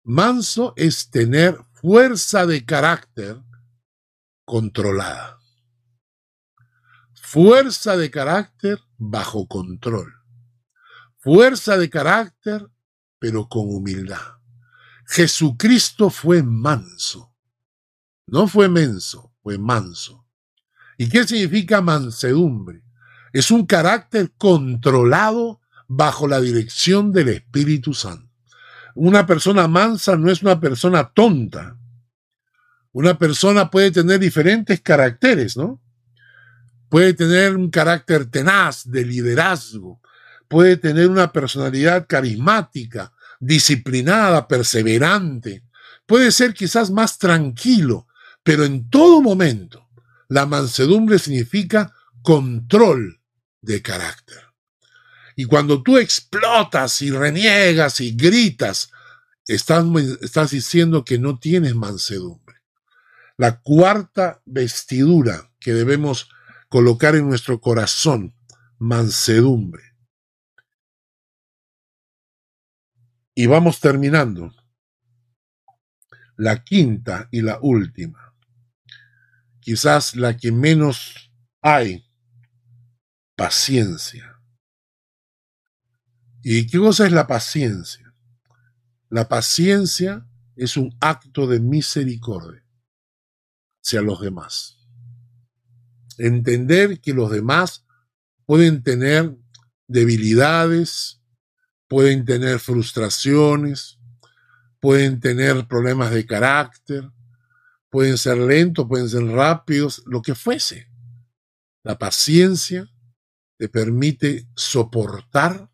[0.04, 3.40] Manso es tener fuerza de carácter
[4.52, 5.40] controlada.
[7.14, 10.14] Fuerza de carácter bajo control.
[11.20, 12.68] Fuerza de carácter,
[13.18, 14.40] pero con humildad.
[15.06, 17.34] Jesucristo fue manso.
[18.28, 20.28] No fue menso, fue manso.
[20.98, 22.84] ¿Y qué significa mansedumbre?
[23.32, 28.30] Es un carácter controlado bajo la dirección del Espíritu Santo.
[28.96, 31.78] Una persona mansa no es una persona tonta.
[32.94, 35.82] Una persona puede tener diferentes caracteres, ¿no?
[36.92, 40.02] puede tener un carácter tenaz de liderazgo,
[40.50, 45.64] puede tener una personalidad carismática, disciplinada, perseverante,
[46.06, 48.08] puede ser quizás más tranquilo,
[48.44, 49.88] pero en todo momento
[50.28, 53.22] la mansedumbre significa control
[53.62, 54.42] de carácter.
[55.38, 58.92] Y cuando tú explotas y reniegas y gritas,
[59.48, 59.86] estás,
[60.22, 62.61] estás diciendo que no tienes mansedumbre.
[63.42, 66.30] La cuarta vestidura que debemos
[66.70, 68.36] colocar en nuestro corazón
[68.78, 69.82] mansedumbre.
[73.34, 74.54] Y vamos terminando.
[76.36, 78.36] La quinta y la última.
[79.60, 81.32] Quizás la que menos
[81.64, 82.06] hay.
[83.36, 84.40] Paciencia.
[86.44, 88.14] ¿Y qué cosa es la paciencia?
[89.10, 92.61] La paciencia es un acto de misericordia
[93.82, 94.82] hacia los demás
[96.18, 97.86] entender que los demás
[98.46, 99.36] pueden tener
[99.88, 101.22] debilidades,
[101.88, 104.00] pueden tener frustraciones,
[104.80, 107.10] pueden tener problemas de carácter,
[107.90, 110.88] pueden ser lentos, pueden ser rápidos, lo que fuese.
[111.84, 112.90] La paciencia
[113.58, 115.70] te permite soportar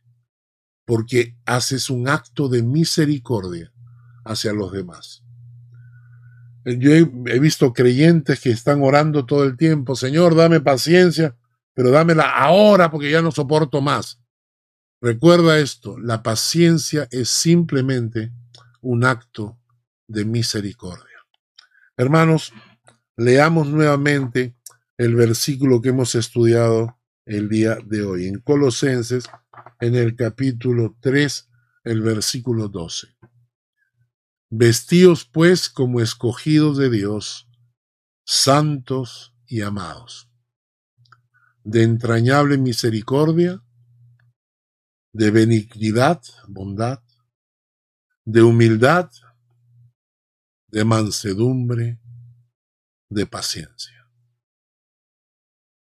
[0.85, 3.73] porque haces un acto de misericordia
[4.23, 5.26] hacia los demás.
[6.75, 11.33] Yo he, visto creyentes que están orando todo el tiempo, Señor, dame paciencia,
[11.73, 14.19] pero dámela ahora porque ya no soporto más.
[14.99, 18.33] Recuerda esto, la paciencia es simplemente
[18.81, 19.57] un acto
[20.07, 21.25] de misericordia.
[21.95, 22.51] Hermanos,
[23.15, 24.53] leamos nuevamente
[24.97, 29.29] el versículo que hemos estudiado el día de hoy, en Colosenses,
[29.79, 31.49] en el capítulo 3,
[31.85, 33.07] el versículo 12.
[34.49, 37.49] Vestíos pues como escogidos de Dios,
[38.25, 40.29] santos y amados,
[41.63, 43.61] de entrañable misericordia,
[45.11, 47.03] de benignidad, bondad,
[48.23, 49.09] de humildad,
[50.67, 51.99] de mansedumbre,
[53.09, 54.09] de paciencia.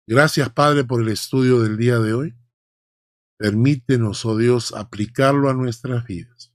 [0.07, 2.35] Gracias, Padre, por el estudio del día de hoy.
[3.37, 6.54] Permítenos, oh Dios, aplicarlo a nuestras vidas.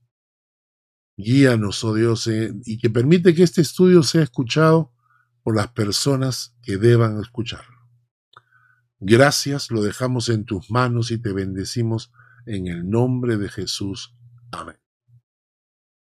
[1.17, 4.93] Guíanos, oh Dios, eh, y que permite que este estudio sea escuchado
[5.43, 7.77] por las personas que deban escucharlo.
[8.99, 12.11] Gracias, lo dejamos en tus manos y te bendecimos
[12.45, 14.15] en el nombre de Jesús.
[14.51, 14.77] Amén.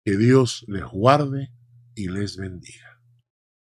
[0.05, 1.53] Que Dios les guarde
[1.95, 2.90] y les bendiga.